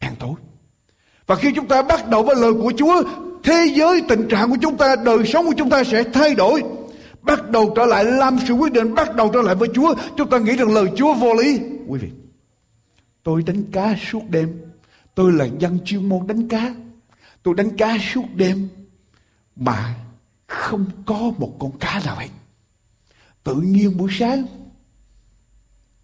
đen 0.02 0.12
tối 0.20 0.34
Và 1.28 1.36
khi 1.36 1.52
chúng 1.56 1.68
ta 1.68 1.82
bắt 1.82 2.10
đầu 2.10 2.24
với 2.24 2.36
lời 2.36 2.54
của 2.54 2.72
Chúa 2.78 3.04
Thế 3.44 3.66
giới, 3.74 4.02
tình 4.08 4.28
trạng 4.28 4.50
của 4.50 4.58
chúng 4.62 4.78
ta, 4.78 4.96
đời 5.06 5.26
sống 5.26 5.46
của 5.46 5.54
chúng 5.58 5.70
ta 5.70 5.84
sẽ 5.84 6.04
thay 6.04 6.36
đổi 6.36 6.64
Bắt 7.22 7.50
đầu 7.50 7.74
trở 7.76 7.86
lại 7.86 8.06
làm 8.06 8.38
sự 8.48 8.54
quyết 8.54 8.74
định 8.74 8.94
Bắt 8.96 9.16
đầu 9.16 9.30
trở 9.34 9.42
lại 9.42 9.56
với 9.56 9.70
Chúa 9.74 9.96
Chúng 10.18 10.30
ta 10.30 10.38
nghĩ 10.38 10.56
rằng 10.56 10.74
lời 10.74 10.92
Chúa 10.96 11.14
vô 11.14 11.34
lý 11.34 11.60
Quý 11.88 12.00
vị 12.00 12.10
Tôi 13.24 13.44
đánh 13.44 13.64
cá 13.72 13.96
suốt 14.12 14.22
đêm 14.30 14.62
Tôi 15.16 15.32
là 15.32 15.46
dân 15.60 15.80
chuyên 15.86 16.10
môn 16.10 16.28
đánh 16.28 16.48
cá 16.48 16.76
Tôi 17.44 17.56
đánh 17.56 17.78
cá 17.78 17.98
suốt 18.14 18.26
đêm 18.36 18.70
Mà 19.56 19.96
không 20.50 20.86
có 21.06 21.32
một 21.38 21.56
con 21.60 21.78
cá 21.80 22.02
nào 22.06 22.16
hết. 22.16 22.30
Tự 23.44 23.56
nhiên 23.56 23.98
buổi 23.98 24.10
sáng 24.12 24.46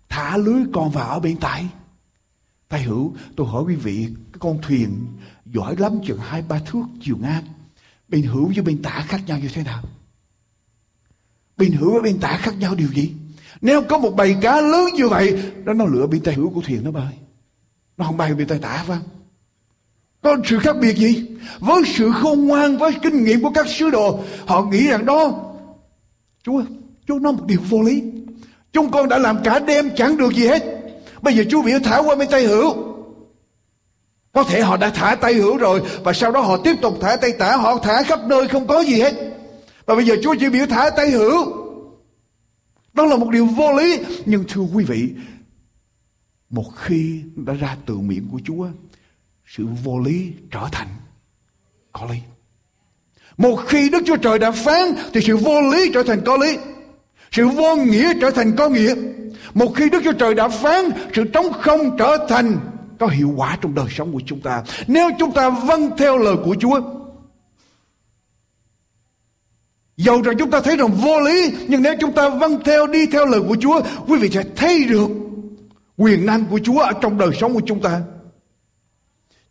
thả 0.09 0.37
lưới 0.37 0.63
con 0.73 0.91
vào 0.91 1.09
ở 1.09 1.19
bên 1.19 1.37
tay. 1.37 1.69
Tay 2.67 2.83
hữu, 2.83 3.13
tôi 3.35 3.47
hỏi 3.47 3.63
quý 3.63 3.75
vị, 3.75 4.07
cái 4.31 4.39
con 4.39 4.59
thuyền 4.61 5.05
giỏi 5.45 5.75
lắm 5.77 5.99
chừng 6.05 6.19
hai 6.19 6.41
ba 6.41 6.59
thước 6.59 6.83
chiều 7.01 7.17
ngang. 7.17 7.43
Bên 8.07 8.23
hữu 8.23 8.47
với 8.47 8.61
bên 8.61 8.81
tả 8.81 9.05
khác 9.07 9.21
nhau 9.27 9.39
như 9.39 9.49
thế 9.53 9.63
nào? 9.63 9.83
Bên 11.57 11.71
hữu 11.71 11.91
với 11.91 12.01
bên 12.01 12.19
tả 12.19 12.37
khác 12.41 12.53
nhau 12.59 12.75
điều 12.75 12.87
gì? 12.93 13.11
Nếu 13.61 13.81
có 13.81 13.97
một 13.97 14.15
bầy 14.15 14.35
cá 14.41 14.61
lớn 14.61 14.89
như 14.93 15.07
vậy, 15.07 15.43
đó 15.63 15.73
nó 15.73 15.85
lựa 15.85 16.07
bên 16.07 16.21
tay 16.23 16.33
hữu 16.33 16.49
của 16.49 16.61
thuyền 16.61 16.83
nó 16.83 16.91
bơi 16.91 17.13
Nó 17.97 18.05
không 18.05 18.17
bay 18.17 18.33
bên 18.33 18.47
tay 18.47 18.59
tả 18.61 18.83
phải 18.87 18.97
không? 18.97 19.09
Có 20.21 20.37
sự 20.45 20.59
khác 20.59 20.75
biệt 20.81 20.97
gì? 20.97 21.25
Với 21.59 21.83
sự 21.85 22.11
khôn 22.11 22.45
ngoan, 22.47 22.77
với 22.77 22.91
kinh 23.03 23.23
nghiệm 23.23 23.41
của 23.41 23.49
các 23.49 23.67
sứ 23.67 23.89
đồ, 23.89 24.19
họ 24.45 24.61
nghĩ 24.61 24.87
rằng 24.87 25.05
đó, 25.05 25.31
Chúa, 26.43 26.63
Chúa 27.07 27.19
nói 27.19 27.33
một 27.33 27.45
điều 27.45 27.59
vô 27.69 27.81
lý. 27.81 28.03
Chúng 28.73 28.91
con 28.91 29.09
đã 29.09 29.17
làm 29.17 29.43
cả 29.43 29.59
đêm 29.59 29.89
chẳng 29.95 30.17
được 30.17 30.33
gì 30.33 30.47
hết. 30.47 30.63
Bây 31.21 31.33
giờ 31.33 31.43
Chúa 31.49 31.61
biểu 31.61 31.79
thả 31.83 31.97
qua 31.97 32.15
bên 32.15 32.29
tay 32.31 32.43
hữu. 32.43 32.73
Có 34.33 34.43
thể 34.43 34.61
họ 34.61 34.77
đã 34.77 34.89
thả 34.89 35.15
tay 35.15 35.33
hữu 35.33 35.57
rồi 35.57 35.81
và 36.03 36.13
sau 36.13 36.31
đó 36.31 36.41
họ 36.41 36.57
tiếp 36.57 36.75
tục 36.81 36.97
thả 37.01 37.15
tay 37.15 37.31
tả, 37.31 37.55
họ 37.55 37.77
thả 37.77 38.03
khắp 38.03 38.19
nơi 38.27 38.47
không 38.47 38.67
có 38.67 38.81
gì 38.81 39.01
hết. 39.01 39.13
Và 39.85 39.95
bây 39.95 40.05
giờ 40.05 40.15
Chúa 40.23 40.35
chỉ 40.39 40.49
biểu 40.49 40.65
thả 40.65 40.89
tay 40.89 41.11
hữu. 41.11 41.65
Đó 42.93 43.05
là 43.05 43.15
một 43.15 43.29
điều 43.29 43.45
vô 43.45 43.77
lý. 43.77 43.99
Nhưng 44.25 44.43
thưa 44.47 44.61
quý 44.73 44.83
vị, 44.83 45.09
một 46.49 46.65
khi 46.75 47.21
đã 47.35 47.53
ra 47.53 47.77
từ 47.85 47.97
miệng 47.97 48.27
của 48.31 48.39
Chúa 48.45 48.67
sự 49.45 49.65
vô 49.83 49.99
lý 49.99 50.31
trở 50.51 50.67
thành 50.71 50.87
có 51.93 52.07
lý. 52.11 52.17
Một 53.37 53.55
khi 53.67 53.89
Đức 53.89 54.03
Chúa 54.05 54.17
Trời 54.17 54.39
đã 54.39 54.51
phán 54.51 54.95
thì 55.13 55.21
sự 55.21 55.37
vô 55.37 55.61
lý 55.61 55.91
trở 55.93 56.03
thành 56.03 56.21
có 56.25 56.37
lý. 56.37 56.57
Sự 57.31 57.47
vô 57.47 57.75
nghĩa 57.75 58.13
trở 58.21 58.31
thành 58.31 58.55
có 58.55 58.69
nghĩa. 58.69 58.95
Một 59.53 59.71
khi 59.75 59.89
Đức 59.89 60.01
Chúa 60.03 60.13
Trời 60.13 60.35
đã 60.35 60.47
phán 60.47 60.85
sự 61.13 61.23
trống 61.23 61.45
không 61.61 61.97
trở 61.97 62.27
thành 62.29 62.57
có 62.99 63.07
hiệu 63.07 63.33
quả 63.35 63.57
trong 63.61 63.75
đời 63.75 63.87
sống 63.89 64.13
của 64.13 64.21
chúng 64.25 64.39
ta. 64.41 64.63
Nếu 64.87 65.09
chúng 65.19 65.31
ta 65.31 65.49
vâng 65.49 65.89
theo 65.97 66.17
lời 66.17 66.35
của 66.45 66.55
Chúa. 66.59 66.81
Dầu 69.97 70.21
rằng 70.21 70.35
chúng 70.39 70.51
ta 70.51 70.61
thấy 70.61 70.77
rằng 70.77 70.91
vô 70.91 71.19
lý, 71.19 71.53
Nhưng 71.67 71.81
nếu 71.81 71.95
chúng 71.99 72.13
ta 72.13 72.29
vâng 72.29 72.63
theo, 72.65 72.87
đi 72.87 73.05
theo 73.05 73.25
lời 73.25 73.41
của 73.47 73.57
Chúa, 73.61 73.81
Quý 74.07 74.19
vị 74.19 74.29
sẽ 74.29 74.43
thấy 74.55 74.85
được 74.85 75.09
quyền 75.97 76.25
năng 76.25 76.45
của 76.45 76.59
Chúa 76.63 76.79
ở 76.79 76.91
trong 77.01 77.17
đời 77.17 77.29
sống 77.39 77.53
của 77.53 77.61
chúng 77.65 77.81
ta. 77.81 78.01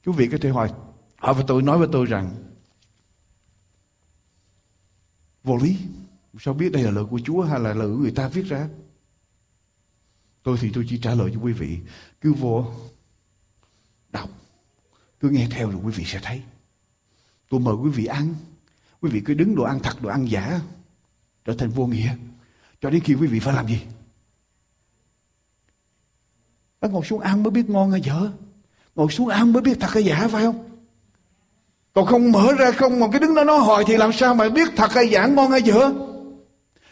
Quý 0.07 0.13
vị 0.17 0.29
có 0.33 0.39
thể 0.41 0.49
hỏi 0.51 0.71
hỏi 1.17 1.35
với 1.35 1.45
tôi, 1.47 1.63
nói 1.63 1.79
với 1.79 1.89
tôi 1.93 2.07
rằng, 2.07 2.31
vô 5.45 5.57
lý? 5.57 5.77
Sao 6.41 6.55
biết 6.55 6.73
đây 6.73 6.83
là 6.83 6.91
lời 6.91 7.05
của 7.11 7.21
Chúa 7.25 7.43
hay 7.43 7.61
là 7.61 7.75
lời 7.75 7.89
của 7.89 7.97
người 7.97 8.11
ta 8.11 8.29
viết 8.29 8.45
ra? 8.47 8.69
Tôi 10.43 10.59
thì 10.61 10.71
tôi 10.75 10.87
chỉ 10.89 10.99
trả 10.99 11.15
lời 11.15 11.31
cho 11.35 11.41
quý 11.41 11.53
vị, 11.53 11.79
cứ 12.21 12.33
vô 12.33 12.67
đọc, 14.13 14.31
cứ 15.21 15.29
nghe 15.29 15.49
theo 15.51 15.71
rồi 15.71 15.81
quý 15.85 15.93
vị 15.93 16.05
sẽ 16.05 16.21
thấy. 16.23 16.43
Tôi 17.51 17.61
mời 17.61 17.75
quý 17.75 17.91
vị 17.91 18.07
ăn 18.07 18.35
quý 19.05 19.11
vị 19.11 19.23
cứ 19.25 19.35
đứng 19.35 19.55
đồ 19.55 19.63
ăn 19.63 19.79
thật, 19.83 20.03
đồ 20.03 20.09
ăn 20.09 20.31
giả, 20.31 20.61
trở 21.45 21.55
thành 21.59 21.71
vô 21.71 21.87
nghĩa. 21.87 22.09
Cho 22.81 22.91
đến 22.91 23.01
khi 23.01 23.15
quý 23.15 23.27
vị 23.27 23.41
phải 23.41 23.55
làm 23.55 23.67
gì? 23.67 23.81
Phải 26.81 26.91
ngồi 26.91 27.05
xuống 27.05 27.21
ăn 27.21 27.43
mới 27.43 27.51
biết 27.51 27.71
ngon 27.71 27.91
hay 27.91 28.01
dở. 28.01 28.29
Ngồi 28.95 29.13
xuống 29.13 29.29
ăn 29.29 29.53
mới 29.53 29.63
biết 29.63 29.81
thật 29.81 29.91
hay 29.91 30.05
giả, 30.05 30.29
phải 30.29 30.45
không? 30.45 30.65
Còn 31.95 32.07
không 32.07 32.33
mở 32.33 32.53
ra 32.59 32.71
không 32.73 33.01
mà 33.01 33.07
cái 33.13 33.21
đứng 33.21 33.35
đó 33.35 33.45
nó 33.45 33.59
hỏi 33.59 33.85
thì 33.87 33.97
làm 33.97 34.13
sao 34.13 34.35
mà 34.35 34.49
biết 34.49 34.69
thật 34.77 34.93
hay 34.93 35.09
giả, 35.09 35.27
ngon 35.27 35.51
hay 35.51 35.63
dở? 35.63 35.93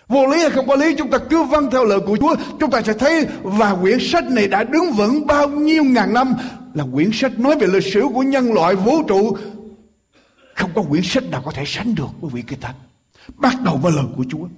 Vô 0.09 0.27
lý 0.27 0.39
hay 0.39 0.51
không 0.51 0.67
có 0.67 0.77
lý, 0.77 0.95
chúng 0.99 1.11
ta 1.11 1.19
cứ 1.19 1.43
vâng 1.43 1.71
theo 1.71 1.85
lời 1.85 2.01
của 2.07 2.17
Chúa. 2.17 2.35
Chúng 2.61 2.71
ta 2.71 2.83
sẽ 2.83 2.93
thấy 2.93 3.27
và 3.43 3.75
quyển 3.75 3.99
sách 4.01 4.25
này 4.31 4.49
đã 4.49 4.65
đứng 4.65 4.93
vững 4.93 5.27
bao 5.27 5.49
nhiêu 5.49 5.85
ngàn 5.85 6.15
năm 6.15 6.35
là 6.75 6.85
quyển 6.93 7.11
sách 7.13 7.39
nói 7.39 7.57
về 7.59 7.67
lịch 7.67 7.93
sử 7.95 8.03
của 8.15 8.23
nhân 8.23 8.53
loại 8.53 8.75
vũ 8.75 9.03
trụ 9.03 9.37
không 10.55 10.71
có 10.75 10.83
quyển 10.83 11.03
sách 11.05 11.25
nào 11.25 11.43
có 11.45 11.53
thể 11.53 11.65
sánh 11.67 11.95
được 11.95 12.09
với 12.21 12.31
vị 12.31 12.43
kinh 12.47 12.61
thánh 12.61 12.77
bắt 13.37 13.55
đầu 13.65 13.77
với 13.77 13.93
lời 13.93 14.05
của 14.17 14.25
Chúa 14.31 14.49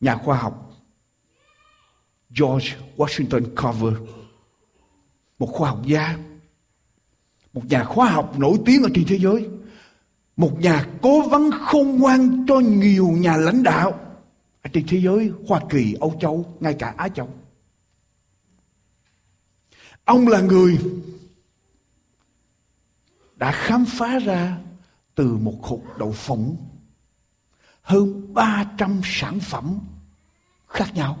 nhà 0.00 0.16
khoa 0.16 0.36
học 0.36 0.70
George 2.40 2.76
Washington 2.96 3.54
Carver 3.56 3.94
một 5.38 5.46
khoa 5.46 5.68
học 5.70 5.82
gia 5.86 6.18
một 7.52 7.62
nhà 7.64 7.84
khoa 7.84 8.10
học 8.10 8.38
nổi 8.38 8.58
tiếng 8.66 8.82
ở 8.82 8.88
trên 8.94 9.04
thế 9.08 9.18
giới 9.18 9.48
một 10.36 10.60
nhà 10.60 10.86
cố 11.02 11.28
vấn 11.28 11.50
khôn 11.50 11.96
ngoan 11.96 12.46
cho 12.48 12.60
nhiều 12.60 13.08
nhà 13.08 13.36
lãnh 13.36 13.62
đạo 13.62 14.00
ở 14.62 14.70
trên 14.72 14.86
thế 14.88 15.00
giới 15.00 15.32
Hoa 15.48 15.60
Kỳ, 15.70 15.96
Âu 16.00 16.16
Châu, 16.20 16.56
ngay 16.60 16.74
cả 16.78 16.94
Á 16.96 17.08
Châu. 17.08 17.28
Ông 20.04 20.28
là 20.28 20.40
người 20.40 20.78
đã 23.40 23.52
khám 23.52 23.84
phá 23.84 24.18
ra 24.18 24.56
từ 25.14 25.36
một 25.36 25.56
hộp 25.62 25.80
đậu 25.98 26.12
phộng 26.12 26.56
hơn 27.82 28.34
300 28.34 29.00
sản 29.04 29.40
phẩm 29.40 29.78
khác 30.68 30.94
nhau 30.94 31.18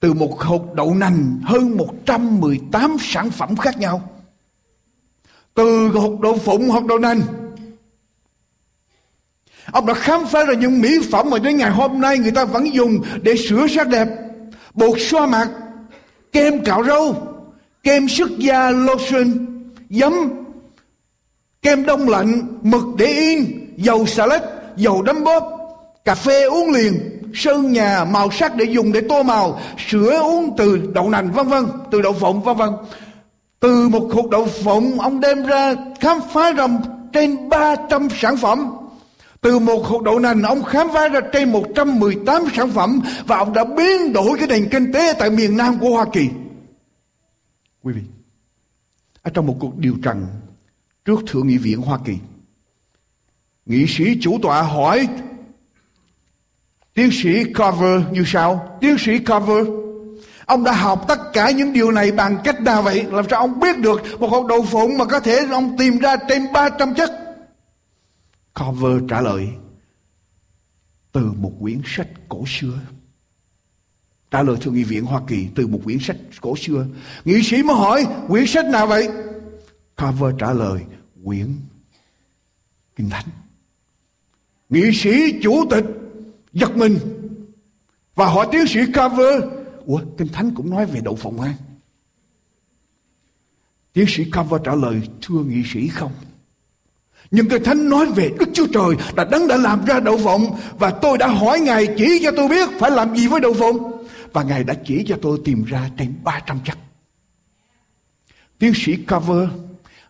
từ 0.00 0.12
một 0.12 0.40
hộp 0.40 0.74
đậu 0.74 0.94
nành 0.94 1.40
hơn 1.44 1.76
118 1.76 2.96
sản 3.00 3.30
phẩm 3.30 3.56
khác 3.56 3.78
nhau. 3.78 4.10
Từ 5.54 5.88
hộp 5.88 6.20
đậu 6.20 6.38
phụng, 6.38 6.70
hộp 6.70 6.86
đậu 6.86 6.98
nành. 6.98 7.20
Ông 9.72 9.86
đã 9.86 9.94
khám 9.94 10.26
phá 10.26 10.44
ra 10.44 10.54
những 10.54 10.80
mỹ 10.80 10.98
phẩm 11.10 11.30
mà 11.30 11.38
đến 11.38 11.56
ngày 11.56 11.70
hôm 11.70 12.00
nay 12.00 12.18
người 12.18 12.30
ta 12.30 12.44
vẫn 12.44 12.74
dùng 12.74 13.02
để 13.22 13.34
sửa 13.36 13.66
sắc 13.66 13.88
đẹp. 13.88 14.08
Bột 14.74 14.98
xoa 15.00 15.26
mặt, 15.26 15.48
kem 16.32 16.64
cạo 16.64 16.84
râu, 16.84 17.16
kem 17.82 18.08
sức 18.08 18.30
da 18.38 18.70
lotion, 18.70 19.46
giấm, 19.90 20.12
kem 21.66 21.86
đông 21.86 22.08
lạnh, 22.08 22.42
mực 22.62 22.84
để 22.98 23.06
yên, 23.06 23.68
dầu 23.76 24.06
xà 24.06 24.26
lách, 24.26 24.42
dầu 24.76 25.02
đấm 25.02 25.24
bóp, 25.24 25.42
cà 26.04 26.14
phê 26.14 26.42
uống 26.44 26.70
liền, 26.72 27.20
sơn 27.34 27.72
nhà 27.72 28.04
màu 28.04 28.30
sắc 28.30 28.56
để 28.56 28.64
dùng 28.64 28.92
để 28.92 29.00
tô 29.08 29.22
màu 29.22 29.60
sữa 29.88 30.20
uống 30.22 30.54
từ 30.56 30.90
đậu 30.94 31.10
nành 31.10 31.32
vân 31.32 31.48
vân 31.48 31.66
từ 31.90 32.02
đậu 32.02 32.12
phộng 32.12 32.42
vân 32.42 32.56
vân. 32.56 32.70
Từ 33.60 33.88
một 33.88 34.08
hộp 34.12 34.30
đậu 34.30 34.46
phộng 34.46 35.00
ông 35.00 35.20
đem 35.20 35.46
ra 35.46 35.74
khám 36.00 36.18
phá 36.32 36.52
ra 36.52 36.66
trên 37.12 37.48
300 37.48 38.08
sản 38.18 38.36
phẩm. 38.36 38.66
Từ 39.40 39.58
một 39.58 39.86
hộp 39.86 40.02
đậu 40.02 40.18
nành 40.18 40.42
ông 40.42 40.62
khám 40.62 40.88
phá 40.94 41.08
ra 41.08 41.20
trên 41.32 41.52
118 41.52 42.44
sản 42.54 42.70
phẩm 42.70 43.00
và 43.26 43.36
ông 43.36 43.52
đã 43.52 43.64
biến 43.64 44.12
đổi 44.12 44.38
cái 44.38 44.48
nền 44.48 44.68
kinh 44.70 44.92
tế 44.92 45.12
tại 45.18 45.30
miền 45.30 45.56
Nam 45.56 45.78
của 45.78 45.90
Hoa 45.90 46.04
Kỳ. 46.12 46.28
Quý 47.82 47.92
vị, 47.92 48.02
ở 49.22 49.30
trong 49.34 49.46
một 49.46 49.56
cuộc 49.60 49.78
điều 49.78 49.94
trần 50.02 50.26
trước 51.06 51.20
Thượng 51.26 51.46
nghị 51.46 51.58
viện 51.58 51.80
Hoa 51.80 51.98
Kỳ, 52.04 52.18
nghị 53.66 53.86
sĩ 53.86 54.18
chủ 54.20 54.38
tọa 54.42 54.62
hỏi 54.62 55.08
Tiến 56.96 57.10
sĩ 57.12 57.52
Carver 57.54 58.02
như 58.10 58.22
sau. 58.26 58.78
Tiến 58.80 58.96
sĩ 58.98 59.18
Carver, 59.18 59.66
ông 60.46 60.64
đã 60.64 60.72
học 60.72 61.04
tất 61.08 61.18
cả 61.32 61.50
những 61.50 61.72
điều 61.72 61.90
này 61.90 62.12
bằng 62.12 62.38
cách 62.44 62.60
nào 62.60 62.82
vậy? 62.82 63.06
Làm 63.10 63.24
sao 63.30 63.40
ông 63.40 63.60
biết 63.60 63.78
được 63.78 64.02
một 64.20 64.30
hộp 64.30 64.46
đậu 64.46 64.62
phụng 64.62 64.98
mà 64.98 65.04
có 65.04 65.20
thể 65.20 65.46
ông 65.50 65.76
tìm 65.78 65.98
ra 65.98 66.16
trên 66.28 66.52
300 66.52 66.94
chất? 66.94 67.10
cover 68.60 69.02
trả 69.08 69.20
lời 69.20 69.48
từ 71.12 71.32
một 71.38 71.52
quyển 71.60 71.80
sách 71.84 72.08
cổ 72.28 72.44
xưa. 72.46 72.78
Trả 74.30 74.42
lời 74.42 74.56
thượng 74.60 74.74
nghị 74.74 74.84
viện 74.84 75.04
Hoa 75.04 75.20
Kỳ 75.26 75.48
từ 75.54 75.66
một 75.66 75.80
quyển 75.84 75.98
sách 76.00 76.16
cổ 76.40 76.56
xưa. 76.56 76.86
Nghị 77.24 77.42
sĩ 77.42 77.62
mới 77.62 77.76
hỏi 77.76 78.06
quyển 78.28 78.46
sách 78.46 78.66
nào 78.66 78.86
vậy? 78.86 79.08
Cover 80.02 80.34
trả 80.38 80.52
lời 80.52 80.80
quyển 81.26 81.54
Kinh 82.96 83.10
Thánh. 83.10 83.24
Nghị 84.68 84.92
sĩ 84.92 85.40
chủ 85.42 85.64
tịch 85.70 85.84
giật 86.52 86.76
mình 86.76 86.98
và 88.14 88.26
hỏi 88.26 88.46
tiến 88.52 88.66
sĩ 88.66 88.80
Carver 88.94 89.44
Ủa, 89.86 90.00
Kinh 90.18 90.28
Thánh 90.28 90.54
cũng 90.54 90.70
nói 90.70 90.86
về 90.86 91.00
đậu 91.04 91.16
phộng 91.16 91.40
an 91.40 91.54
Tiến 93.92 94.04
sĩ 94.08 94.24
Carver 94.32 94.60
trả 94.64 94.74
lời, 94.74 95.00
Thưa 95.22 95.44
nghị 95.44 95.62
sĩ 95.72 95.88
không, 95.88 96.12
nhưng 97.30 97.48
Kinh 97.48 97.64
Thánh 97.64 97.88
nói 97.88 98.06
về 98.06 98.30
Đức 98.38 98.48
Chúa 98.54 98.66
Trời 98.66 98.96
là 99.16 99.24
đấng 99.24 99.48
đã 99.48 99.56
làm 99.56 99.84
ra 99.84 100.00
đậu 100.00 100.18
phộng 100.18 100.58
và 100.78 100.90
tôi 100.90 101.18
đã 101.18 101.26
hỏi 101.26 101.60
Ngài 101.60 101.86
chỉ 101.98 102.20
cho 102.22 102.30
tôi 102.36 102.48
biết 102.48 102.68
phải 102.80 102.90
làm 102.90 103.16
gì 103.16 103.26
với 103.26 103.40
đậu 103.40 103.54
phộng 103.54 104.06
và 104.32 104.42
Ngài 104.42 104.64
đã 104.64 104.74
chỉ 104.84 105.04
cho 105.08 105.18
tôi 105.22 105.38
tìm 105.44 105.64
ra 105.64 105.90
trên 105.98 106.14
300 106.24 106.58
chất. 106.64 106.78
Tiến 108.58 108.72
sĩ 108.74 108.96
Cover 108.96 109.48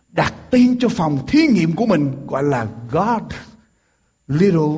đặt 0.09 0.33
tên 0.49 0.79
cho 0.79 0.89
phòng 0.89 1.19
thí 1.27 1.47
nghiệm 1.47 1.75
của 1.75 1.85
mình 1.85 2.11
gọi 2.27 2.43
là 2.43 2.67
God 2.91 3.21
Little 4.27 4.75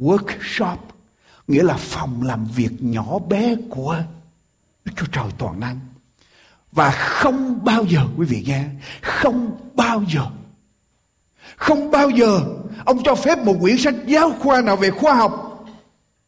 Workshop 0.00 0.76
nghĩa 1.46 1.62
là 1.62 1.76
phòng 1.76 2.22
làm 2.22 2.44
việc 2.44 2.70
nhỏ 2.80 3.18
bé 3.18 3.56
của 3.70 3.96
Đức 4.84 4.92
Chúa 4.96 5.06
Trời 5.12 5.30
toàn 5.38 5.60
năng. 5.60 5.80
Và 6.72 6.90
không 6.90 7.64
bao 7.64 7.84
giờ 7.84 8.00
quý 8.16 8.26
vị 8.26 8.44
nghe, 8.46 8.64
không 9.02 9.58
bao 9.74 10.04
giờ 10.08 10.26
không 11.56 11.90
bao 11.90 12.10
giờ 12.10 12.40
ông 12.84 13.02
cho 13.04 13.14
phép 13.14 13.38
một 13.38 13.54
quyển 13.60 13.78
sách 13.78 13.94
giáo 14.06 14.32
khoa 14.40 14.60
nào 14.60 14.76
về 14.76 14.90
khoa 14.90 15.14
học 15.14 15.64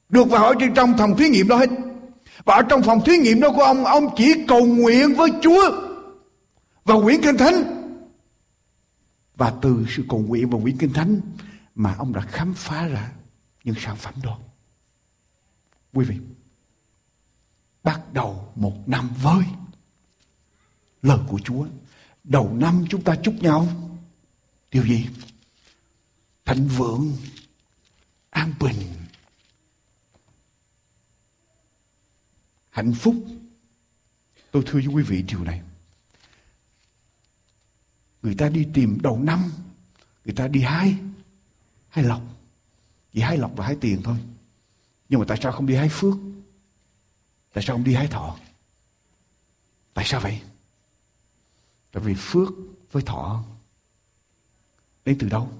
được 0.08 0.30
vào 0.30 0.44
ở 0.44 0.54
trong 0.74 0.98
phòng 0.98 1.16
thí 1.16 1.28
nghiệm 1.28 1.48
đó 1.48 1.56
hết. 1.56 1.70
Và 2.44 2.54
ở 2.54 2.62
trong 2.62 2.82
phòng 2.82 3.00
thí 3.04 3.18
nghiệm 3.18 3.40
đó 3.40 3.50
của 3.50 3.62
ông, 3.62 3.84
ông 3.84 4.08
chỉ 4.16 4.34
cầu 4.48 4.64
nguyện 4.66 5.14
với 5.14 5.30
Chúa 5.42 5.70
và 6.84 6.94
quyển 7.04 7.22
Kinh 7.22 7.36
Thánh. 7.36 7.81
Và 9.36 9.54
từ 9.62 9.86
sự 9.88 10.04
cầu 10.08 10.18
nguyện 10.18 10.50
và 10.50 10.58
quyển 10.62 10.78
Kinh 10.78 10.92
Thánh 10.92 11.20
mà 11.74 11.94
ông 11.94 12.12
đã 12.12 12.20
khám 12.20 12.54
phá 12.54 12.86
ra 12.86 13.12
những 13.64 13.74
sản 13.78 13.96
phẩm 13.96 14.14
đó. 14.22 14.38
Quý 15.92 16.04
vị, 16.04 16.16
bắt 17.84 18.12
đầu 18.12 18.52
một 18.56 18.88
năm 18.88 19.10
với 19.22 19.44
lời 21.02 21.18
của 21.28 21.38
Chúa. 21.44 21.66
Đầu 22.24 22.54
năm 22.54 22.84
chúng 22.88 23.02
ta 23.02 23.16
chúc 23.22 23.34
nhau 23.34 23.68
điều 24.70 24.86
gì 24.86 25.08
thịnh 26.44 26.68
vượng 26.68 27.12
an 28.30 28.52
bình 28.60 28.76
hạnh 32.70 32.94
phúc 32.94 33.14
tôi 34.50 34.62
thưa 34.66 34.78
với 34.78 34.86
quý 34.86 35.02
vị 35.02 35.22
điều 35.22 35.44
này 35.44 35.62
người 38.22 38.34
ta 38.34 38.48
đi 38.48 38.68
tìm 38.74 38.98
đầu 39.02 39.18
năm 39.18 39.50
người 40.24 40.34
ta 40.34 40.48
đi 40.48 40.60
hai, 40.60 40.96
hai 41.88 42.04
lọc, 42.04 42.22
chỉ 43.12 43.20
hai 43.20 43.38
lọc 43.38 43.52
và 43.56 43.66
hai 43.66 43.76
tiền 43.80 44.00
thôi. 44.04 44.16
Nhưng 45.08 45.20
mà 45.20 45.26
tại 45.28 45.38
sao 45.42 45.52
không 45.52 45.66
đi 45.66 45.74
hai 45.74 45.88
phước? 45.88 46.14
Tại 47.52 47.64
sao 47.64 47.76
không 47.76 47.84
đi 47.84 47.94
hai 47.94 48.06
thọ? 48.06 48.36
Tại 49.94 50.04
sao 50.04 50.20
vậy? 50.20 50.40
Tại 51.92 52.02
vì 52.02 52.14
phước 52.18 52.48
với 52.92 53.02
thọ 53.02 53.44
Đến 55.04 55.16
từ 55.18 55.28
đâu? 55.28 55.52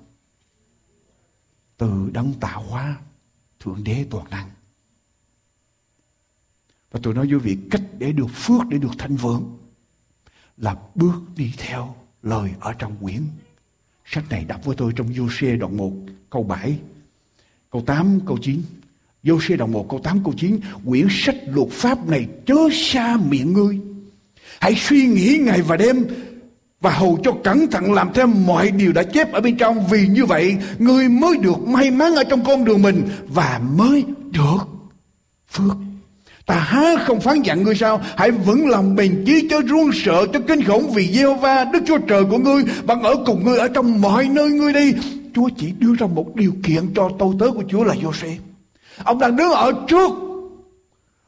Từ 1.76 2.10
đấng 2.12 2.34
tạo 2.40 2.62
hóa 2.62 3.00
Thượng 3.60 3.84
đế 3.84 4.06
toàn 4.10 4.30
năng. 4.30 4.50
Và 6.90 7.00
tôi 7.02 7.14
nói 7.14 7.26
với 7.26 7.38
vị 7.38 7.58
cách 7.70 7.82
để 7.98 8.12
được 8.12 8.26
phước, 8.32 8.60
để 8.68 8.78
được 8.78 8.90
thanh 8.98 9.16
vượng 9.16 9.58
là 10.56 10.76
bước 10.94 11.20
đi 11.36 11.54
theo 11.58 11.96
lời 12.22 12.50
ở 12.60 12.72
trong 12.72 12.96
quyển. 13.02 13.20
Sách 14.04 14.24
này 14.30 14.44
đọc 14.44 14.64
với 14.64 14.76
tôi 14.76 14.92
trong 14.96 15.08
Giô-xê 15.08 15.58
đoạn 15.58 15.76
1 15.76 15.92
câu 16.30 16.42
7, 16.42 16.78
câu 17.70 17.82
8, 17.86 18.20
câu 18.26 18.38
9. 18.42 18.62
Giô-xê 19.24 19.56
đoạn 19.56 19.72
1 19.72 19.86
câu 19.88 20.00
8 20.00 20.24
câu 20.24 20.34
9, 20.36 20.60
quyển 20.84 21.06
sách 21.10 21.36
luật 21.46 21.68
pháp 21.70 22.08
này 22.08 22.26
chớ 22.46 22.68
xa 22.72 23.16
miệng 23.28 23.52
ngươi. 23.52 23.80
Hãy 24.60 24.74
suy 24.74 25.06
nghĩ 25.06 25.38
ngày 25.42 25.62
và 25.62 25.76
đêm 25.76 26.06
và 26.80 26.90
hầu 26.90 27.18
cho 27.24 27.32
cẩn 27.44 27.70
thận 27.70 27.92
làm 27.92 28.12
theo 28.14 28.26
mọi 28.26 28.70
điều 28.70 28.92
đã 28.92 29.02
chép 29.02 29.32
ở 29.32 29.40
bên 29.40 29.56
trong 29.56 29.86
vì 29.86 30.06
như 30.08 30.24
vậy 30.24 30.56
người 30.78 31.08
mới 31.08 31.36
được 31.36 31.58
may 31.58 31.90
mắn 31.90 32.14
ở 32.14 32.24
trong 32.24 32.44
con 32.44 32.64
đường 32.64 32.82
mình 32.82 33.08
và 33.28 33.60
mới 33.76 34.04
được 34.30 34.58
phước 35.50 35.76
ta 36.46 36.54
há 36.54 36.96
không 37.06 37.20
phán 37.20 37.42
dặn 37.42 37.62
ngươi 37.62 37.74
sao 37.74 38.00
hãy 38.16 38.30
vững 38.30 38.68
lòng 38.68 38.96
bền 38.96 39.24
chí 39.26 39.48
cho 39.50 39.60
run 39.60 39.90
sợ 39.94 40.26
cho 40.32 40.40
kinh 40.48 40.64
khủng 40.64 40.90
vì 40.94 41.12
gieo 41.12 41.34
va 41.34 41.64
đức 41.64 41.82
chúa 41.86 41.98
trời 41.98 42.24
của 42.24 42.38
ngươi 42.38 42.62
bằng 42.86 43.02
ở 43.02 43.16
cùng 43.26 43.44
ngươi 43.44 43.58
ở 43.58 43.68
trong 43.68 44.00
mọi 44.00 44.28
nơi 44.28 44.48
ngươi 44.48 44.72
đi 44.72 44.94
chúa 45.34 45.48
chỉ 45.56 45.72
đưa 45.78 45.94
ra 45.98 46.06
một 46.06 46.36
điều 46.36 46.52
kiện 46.62 46.94
cho 46.94 47.10
tôi, 47.18 47.34
tớ 47.40 47.50
của 47.50 47.64
chúa 47.68 47.84
là 47.84 47.94
Joseph 47.94 48.36
ông 49.04 49.18
đang 49.18 49.36
đứng 49.36 49.50
ở 49.50 49.72
trước 49.88 50.10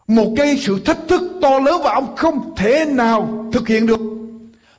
một 0.07 0.35
cái 0.37 0.57
sự 0.57 0.79
thách 0.85 0.99
thức 1.09 1.23
to 1.43 1.59
lớn 1.59 1.81
và 1.85 1.95
ông 1.95 2.17
không 2.17 2.55
thể 2.57 2.85
nào 2.85 3.49
thực 3.53 3.69
hiện 3.69 3.87
được 3.87 4.01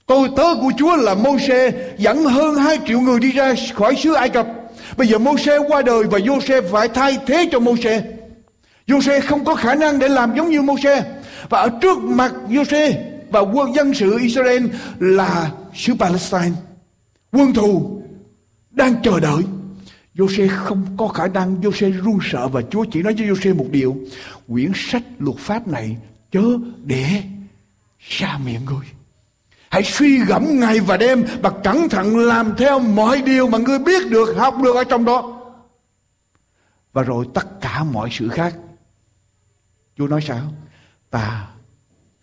Tôi, 0.07 0.29
tớ 0.35 0.55
của 0.61 0.71
Chúa 0.77 0.95
là 0.95 1.15
Môi-se, 1.15 1.71
dẫn 1.97 2.23
hơn 2.23 2.55
2 2.55 2.79
triệu 2.87 3.01
người 3.01 3.19
đi 3.19 3.31
ra 3.31 3.53
khỏi 3.73 3.95
xứ 3.95 4.13
Ai 4.13 4.29
Cập. 4.29 4.47
Bây 4.97 5.07
giờ 5.07 5.17
Môi-se 5.17 5.57
qua 5.67 5.81
đời 5.81 6.03
và 6.03 6.19
Joseph 6.19 6.61
phải 6.71 6.87
thay 6.87 7.17
thế 7.25 7.49
cho 7.51 7.59
Môi-se. 7.59 8.01
Giô-se 8.87 9.19
không 9.19 9.45
có 9.45 9.55
khả 9.55 9.75
năng 9.75 9.99
để 9.99 10.07
làm 10.07 10.35
giống 10.35 10.49
như 10.49 10.61
Môi-se. 10.61 11.21
Và 11.49 11.59
ở 11.59 11.69
trước 11.81 11.97
mặt 11.97 12.33
Giô-se 12.49 13.11
và 13.29 13.39
quân 13.39 13.75
dân 13.75 13.93
sự 13.93 14.17
Israel 14.19 14.65
là 14.99 15.51
xứ 15.73 15.93
Palestine. 15.99 16.51
Quân 17.31 17.53
thù 17.53 18.01
đang 18.71 19.01
chờ 19.03 19.19
đợi. 19.19 19.43
Giô-se 20.15 20.47
không 20.47 20.85
có 20.97 21.07
khả 21.07 21.27
năng, 21.27 21.61
Giô-se 21.61 21.89
run 21.89 22.19
sợ 22.31 22.47
và 22.47 22.61
Chúa 22.61 22.85
chỉ 22.91 23.01
nói 23.01 23.13
với 23.13 23.27
Giô-se 23.27 23.53
một 23.53 23.65
điều. 23.71 23.95
Quyển 24.47 24.71
sách 24.75 25.03
luật 25.19 25.37
pháp 25.37 25.67
này 25.67 25.97
chớ 26.31 26.43
để 26.83 27.05
xa 27.99 28.39
miệng 28.45 28.65
người. 28.65 28.85
Hãy 29.69 29.83
suy 29.83 30.17
gẫm 30.17 30.59
ngày 30.59 30.79
và 30.79 30.97
đêm 30.97 31.25
và 31.41 31.49
cẩn 31.63 31.89
thận 31.89 32.17
làm 32.17 32.53
theo 32.57 32.79
mọi 32.79 33.21
điều 33.21 33.47
mà 33.47 33.57
ngươi 33.57 33.79
biết 33.79 34.09
được, 34.09 34.37
học 34.37 34.55
được 34.63 34.75
ở 34.75 34.83
trong 34.83 35.05
đó. 35.05 35.41
Và 36.93 37.03
rồi 37.03 37.25
tất 37.33 37.61
cả 37.61 37.83
mọi 37.83 38.09
sự 38.11 38.29
khác. 38.29 38.55
Chúa 39.97 40.07
nói 40.07 40.21
sao? 40.27 40.41
Ta 41.09 41.47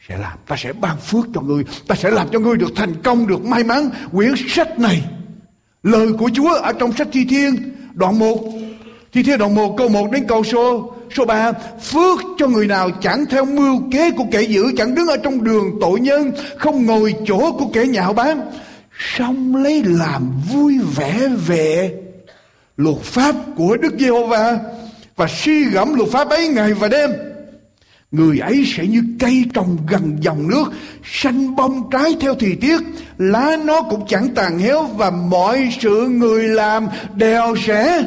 sẽ 0.08 0.18
làm, 0.18 0.38
ta 0.46 0.56
sẽ 0.58 0.72
ban 0.72 0.96
phước 0.96 1.26
cho 1.34 1.40
ngươi, 1.40 1.64
ta 1.88 1.94
sẽ 1.94 2.10
làm 2.10 2.28
cho 2.32 2.38
ngươi 2.38 2.56
được 2.56 2.72
thành 2.76 3.02
công, 3.02 3.26
được 3.26 3.44
may 3.44 3.64
mắn. 3.64 3.90
Quyển 4.12 4.34
sách 4.48 4.78
này, 4.78 5.04
lời 5.82 6.12
của 6.18 6.30
Chúa 6.34 6.54
ở 6.54 6.72
trong 6.72 6.92
sách 6.92 7.08
Thi 7.12 7.24
Thiên, 7.24 7.56
đoạn 7.94 8.18
1, 8.18 8.38
Thi 9.12 9.22
Thiên 9.22 9.38
đoạn 9.38 9.54
1 9.54 9.74
câu 9.78 9.88
1 9.88 10.10
đến 10.12 10.24
câu 10.28 10.44
số 10.44 10.94
Số 11.16 11.24
3, 11.24 11.52
phước 11.82 12.20
cho 12.38 12.46
người 12.46 12.66
nào 12.66 12.90
chẳng 12.90 13.24
theo 13.26 13.44
mưu 13.44 13.82
kế 13.92 14.10
của 14.10 14.24
kẻ 14.30 14.42
dữ, 14.42 14.64
chẳng 14.76 14.94
đứng 14.94 15.06
ở 15.06 15.16
trong 15.16 15.44
đường 15.44 15.78
tội 15.80 16.00
nhân, 16.00 16.32
không 16.58 16.86
ngồi 16.86 17.14
chỗ 17.26 17.52
của 17.52 17.66
kẻ 17.72 17.84
nhạo 17.86 18.12
báng, 18.12 18.40
xong 19.16 19.56
lấy 19.56 19.82
làm 19.84 20.32
vui 20.52 20.78
vẻ 20.96 21.28
về 21.46 21.94
luật 22.76 22.98
pháp 22.98 23.34
của 23.56 23.76
Đức 23.76 23.94
Giê-hô-va 23.98 24.58
và 25.16 25.26
suy 25.28 25.64
gẫm 25.64 25.94
luật 25.94 26.08
pháp 26.10 26.28
ấy 26.28 26.48
ngày 26.48 26.74
và 26.74 26.88
đêm. 26.88 27.10
Người 28.12 28.38
ấy 28.38 28.64
sẽ 28.66 28.86
như 28.86 29.02
cây 29.18 29.44
trồng 29.54 29.76
gần 29.88 30.18
dòng 30.20 30.48
nước, 30.48 30.64
xanh 31.04 31.56
bông 31.56 31.90
trái 31.90 32.16
theo 32.20 32.34
thời 32.34 32.56
tiết, 32.60 32.80
lá 33.18 33.56
nó 33.64 33.82
cũng 33.82 34.06
chẳng 34.08 34.28
tàn 34.34 34.58
héo 34.58 34.82
và 34.82 35.10
mọi 35.10 35.68
sự 35.80 36.08
người 36.08 36.48
làm 36.48 36.88
đều 37.14 37.56
sẽ 37.66 38.02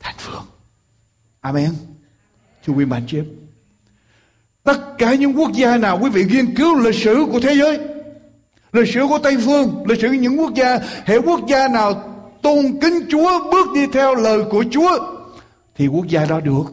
thành 0.00 0.14
phượng. 0.18 0.44
Amen. 1.40 1.70
Thưa 2.66 2.72
quý 2.72 2.84
bạn 2.84 3.02
chị 3.06 3.18
em. 3.18 3.26
Tất 4.64 4.98
cả 4.98 5.14
những 5.14 5.38
quốc 5.38 5.52
gia 5.52 5.76
nào 5.76 5.98
quý 6.02 6.10
vị 6.10 6.24
nghiên 6.24 6.54
cứu 6.54 6.78
lịch 6.78 6.94
sử 6.94 7.24
của 7.32 7.40
thế 7.40 7.54
giới, 7.54 7.78
lịch 8.72 8.94
sử 8.94 9.06
của 9.08 9.18
Tây 9.18 9.36
Phương, 9.44 9.84
lịch 9.86 10.00
sử 10.00 10.08
những 10.08 10.40
quốc 10.40 10.54
gia, 10.54 10.78
hệ 11.04 11.18
quốc 11.18 11.40
gia 11.48 11.68
nào 11.68 12.14
tôn 12.42 12.80
kính 12.80 13.00
Chúa, 13.10 13.50
bước 13.52 13.66
đi 13.74 13.86
theo 13.92 14.14
lời 14.14 14.44
của 14.50 14.64
Chúa, 14.70 14.98
thì 15.76 15.86
quốc 15.86 16.06
gia 16.06 16.24
đó 16.24 16.40
được 16.40 16.64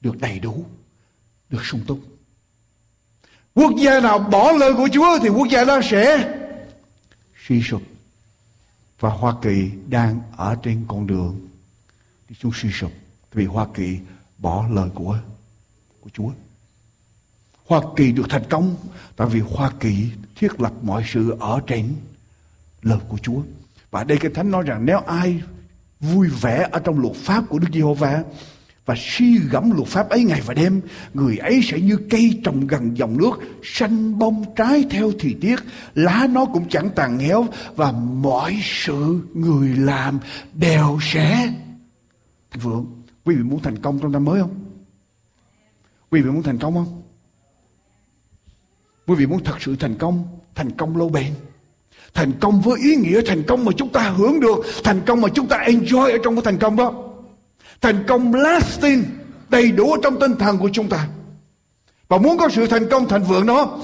được 0.00 0.20
đầy 0.20 0.38
đủ, 0.38 0.64
được 1.50 1.64
sung 1.64 1.80
túc. 1.86 2.00
Quốc 3.54 3.72
gia 3.78 4.00
nào 4.00 4.18
bỏ 4.18 4.52
lời 4.52 4.74
của 4.74 4.88
Chúa 4.92 5.18
thì 5.22 5.28
quốc 5.28 5.48
gia 5.50 5.64
đó 5.64 5.80
sẽ 5.90 6.34
suy 7.46 7.62
sụp. 7.62 7.82
Và 9.00 9.10
Hoa 9.10 9.34
Kỳ 9.42 9.70
đang 9.88 10.20
ở 10.36 10.56
trên 10.62 10.84
con 10.88 11.06
đường 11.06 11.48
đi 12.28 12.36
xuống 12.42 12.52
suy 12.54 12.70
sụp 12.72 12.92
vì 13.32 13.44
Hoa 13.44 13.66
Kỳ 13.74 13.98
bỏ 14.38 14.66
lời 14.70 14.88
của 14.94 15.18
của 16.00 16.10
Chúa. 16.12 16.30
Hoa 17.66 17.80
Kỳ 17.96 18.12
được 18.12 18.26
thành 18.28 18.44
công 18.50 18.76
tại 19.16 19.28
vì 19.28 19.40
Hoa 19.40 19.70
Kỳ 19.80 20.10
thiết 20.36 20.60
lập 20.60 20.72
mọi 20.82 21.04
sự 21.06 21.36
ở 21.40 21.60
trên 21.66 21.94
lời 22.82 22.98
của 23.08 23.18
Chúa. 23.18 23.40
Và 23.90 24.04
đây 24.04 24.18
cái 24.18 24.30
thánh 24.34 24.50
nói 24.50 24.62
rằng 24.62 24.86
nếu 24.86 24.98
ai 24.98 25.42
vui 26.00 26.28
vẻ 26.28 26.68
ở 26.72 26.78
trong 26.78 27.00
luật 27.00 27.16
pháp 27.16 27.44
của 27.48 27.58
Đức 27.58 27.68
Giê-hô-va 27.72 28.24
và 28.86 28.94
suy 28.98 29.38
gẫm 29.38 29.70
luật 29.76 29.88
pháp 29.88 30.08
ấy 30.08 30.24
ngày 30.24 30.40
và 30.46 30.54
đêm, 30.54 30.80
người 31.14 31.36
ấy 31.36 31.60
sẽ 31.62 31.80
như 31.80 31.98
cây 32.10 32.40
trồng 32.44 32.66
gần 32.66 32.96
dòng 32.96 33.16
nước, 33.18 33.32
xanh 33.62 34.18
bông 34.18 34.44
trái 34.56 34.84
theo 34.90 35.12
thời 35.18 35.34
tiết, 35.40 35.56
lá 35.94 36.26
nó 36.30 36.44
cũng 36.44 36.68
chẳng 36.68 36.90
tàn 36.94 37.18
héo 37.18 37.46
và 37.76 37.92
mọi 37.92 38.60
sự 38.62 39.20
người 39.34 39.68
làm 39.68 40.18
đều 40.54 40.98
sẽ 41.02 41.52
thành 42.50 42.60
vượng. 42.60 42.86
Quý 43.24 43.34
vị 43.34 43.42
muốn 43.42 43.62
thành 43.62 43.78
công 43.78 43.98
trong 43.98 44.12
năm 44.12 44.24
mới 44.24 44.40
không? 44.40 44.54
Quý 46.10 46.20
vị 46.20 46.30
muốn 46.30 46.42
thành 46.42 46.58
công 46.58 46.74
không? 46.74 47.02
Quý 49.06 49.14
vị 49.14 49.26
muốn 49.26 49.44
thật 49.44 49.56
sự 49.60 49.76
thành 49.76 49.94
công, 49.94 50.24
thành 50.54 50.70
công 50.70 50.96
lâu 50.96 51.08
bền. 51.08 51.34
Thành 52.14 52.32
công 52.40 52.60
với 52.60 52.80
ý 52.80 52.96
nghĩa 52.96 53.20
thành 53.26 53.42
công 53.42 53.64
mà 53.64 53.72
chúng 53.76 53.88
ta 53.88 54.10
hưởng 54.10 54.40
được, 54.40 54.56
thành 54.84 55.00
công 55.06 55.20
mà 55.20 55.28
chúng 55.34 55.46
ta 55.46 55.56
enjoy 55.56 56.12
ở 56.12 56.18
trong 56.24 56.34
cái 56.34 56.42
thành 56.44 56.58
công 56.58 56.76
đó. 56.76 57.05
Thành 57.80 58.04
công 58.08 58.34
lasting, 58.34 59.04
đầy 59.48 59.72
đủ 59.72 59.96
trong 60.02 60.20
tinh 60.20 60.32
thần 60.38 60.58
của 60.58 60.70
chúng 60.72 60.88
ta. 60.88 61.08
Và 62.08 62.18
muốn 62.18 62.38
có 62.38 62.48
sự 62.48 62.66
thành 62.66 62.90
công 62.90 63.08
thành 63.08 63.22
vượng 63.22 63.46
đó, 63.46 63.80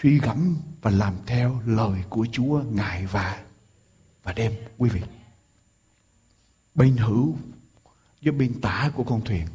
suy 0.00 0.18
gẫm 0.18 0.56
và 0.82 0.90
làm 0.90 1.14
theo 1.26 1.62
lời 1.66 2.00
của 2.08 2.26
Chúa 2.32 2.62
ngày 2.70 3.06
và 3.06 3.42
và 4.22 4.32
đêm 4.32 4.52
quý 4.78 4.90
vị. 4.90 5.00
Bên 6.74 6.96
hữu 6.96 7.36
với 8.22 8.32
bên 8.32 8.60
tả 8.60 8.90
của 8.94 9.04
con 9.04 9.24
thuyền 9.24 9.46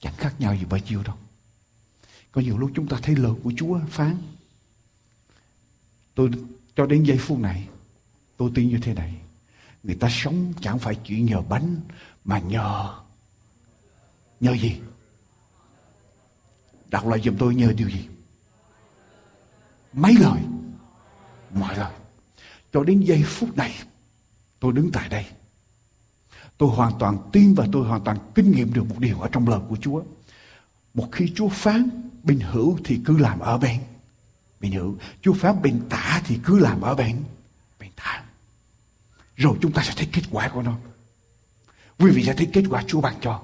chẳng 0.00 0.14
khác 0.16 0.34
nhau 0.38 0.54
gì 0.54 0.64
bao 0.64 0.80
nhiêu 0.88 1.02
đâu. 1.02 1.14
Có 2.32 2.40
nhiều 2.40 2.58
lúc 2.58 2.70
chúng 2.74 2.88
ta 2.88 2.96
thấy 3.02 3.16
lời 3.16 3.32
của 3.44 3.52
Chúa 3.56 3.78
phán. 3.90 4.16
Tôi 6.14 6.30
cho 6.76 6.86
đến 6.86 7.02
giây 7.02 7.18
phút 7.18 7.38
này, 7.38 7.68
tôi 8.36 8.50
tin 8.54 8.68
như 8.68 8.78
thế 8.82 8.94
này. 8.94 9.14
Người 9.82 9.94
ta 9.94 10.08
sống 10.10 10.52
chẳng 10.60 10.78
phải 10.78 10.96
chỉ 11.04 11.20
nhờ 11.20 11.40
bánh 11.40 11.80
mà 12.26 12.38
nhờ 12.38 12.94
nhờ 14.40 14.52
gì? 14.52 14.80
Đọc 16.88 17.06
lại 17.06 17.20
giùm 17.24 17.36
tôi 17.36 17.54
nhờ 17.54 17.72
điều 17.76 17.90
gì? 17.90 18.08
Mấy 19.92 20.14
lời? 20.20 20.40
Mọi 21.50 21.76
lời. 21.76 21.92
Cho 22.72 22.84
đến 22.84 23.00
giây 23.00 23.22
phút 23.26 23.56
này, 23.56 23.74
tôi 24.60 24.72
đứng 24.72 24.90
tại 24.92 25.08
đây. 25.08 25.26
Tôi 26.58 26.68
hoàn 26.68 26.92
toàn 26.98 27.18
tin 27.32 27.54
và 27.54 27.66
tôi 27.72 27.88
hoàn 27.88 28.04
toàn 28.04 28.18
kinh 28.34 28.52
nghiệm 28.52 28.72
được 28.72 28.88
một 28.88 28.96
điều 28.98 29.20
ở 29.20 29.28
trong 29.32 29.48
lời 29.48 29.60
của 29.68 29.76
Chúa. 29.76 30.02
Một 30.94 31.08
khi 31.12 31.32
Chúa 31.36 31.48
phán 31.48 32.10
bên 32.22 32.40
hữu 32.40 32.78
thì 32.84 33.00
cứ 33.04 33.18
làm 33.18 33.38
ở 33.38 33.58
bên 33.58 33.80
bên 34.60 34.72
hữu 34.72 34.96
Chúa 35.22 35.32
phán 35.32 35.62
bên 35.62 35.80
tả 35.88 36.22
thì 36.24 36.38
cứ 36.44 36.58
làm 36.58 36.80
ở 36.80 36.94
bên 36.94 37.24
bên 37.80 37.90
tả 37.96 38.24
rồi 39.36 39.56
chúng 39.60 39.72
ta 39.72 39.82
sẽ 39.82 39.92
thấy 39.96 40.08
kết 40.12 40.22
quả 40.30 40.48
của 40.48 40.62
nó 40.62 40.78
quý 41.98 42.10
vị 42.10 42.22
sẽ 42.22 42.34
thấy 42.34 42.48
kết 42.52 42.64
quả 42.70 42.82
Chúa 42.86 43.00
ban 43.00 43.14
cho. 43.20 43.42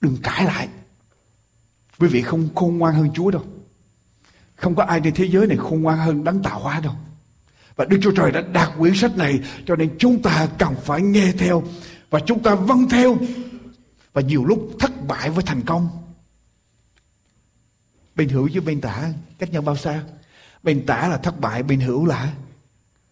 Đừng 0.00 0.16
cãi 0.22 0.44
lại. 0.44 0.68
Quý 1.98 2.08
vị 2.08 2.22
không 2.22 2.48
khôn 2.54 2.78
ngoan 2.78 2.94
hơn 2.94 3.10
Chúa 3.14 3.30
đâu. 3.30 3.44
Không 4.56 4.74
có 4.74 4.82
ai 4.82 5.00
trên 5.04 5.14
thế 5.14 5.24
giới 5.24 5.46
này 5.46 5.56
khôn 5.56 5.82
ngoan 5.82 5.98
hơn, 5.98 6.24
đấng 6.24 6.42
tạo 6.42 6.60
hóa 6.60 6.80
đâu. 6.80 6.94
Và 7.76 7.84
Đức 7.84 7.98
Chúa 8.02 8.12
Trời 8.12 8.32
đã 8.32 8.40
đặt 8.40 8.72
quyển 8.78 8.94
sách 8.94 9.16
này, 9.16 9.40
cho 9.66 9.76
nên 9.76 9.96
chúng 9.98 10.22
ta 10.22 10.48
cần 10.58 10.74
phải 10.84 11.02
nghe 11.02 11.32
theo 11.38 11.62
và 12.10 12.20
chúng 12.26 12.42
ta 12.42 12.54
vâng 12.54 12.88
theo. 12.88 13.16
Và 14.12 14.22
nhiều 14.22 14.44
lúc 14.44 14.70
thất 14.78 15.06
bại 15.06 15.30
với 15.30 15.44
thành 15.44 15.62
công. 15.62 15.88
Bên 18.14 18.28
hữu 18.28 18.48
với 18.52 18.60
bên 18.60 18.80
tả, 18.80 19.12
cách 19.38 19.52
nhau 19.52 19.62
bao 19.62 19.76
xa? 19.76 20.02
Bên 20.62 20.86
tả 20.86 21.08
là 21.08 21.16
thất 21.16 21.40
bại, 21.40 21.62
bên 21.62 21.80
hữu 21.80 22.06
là 22.06 22.32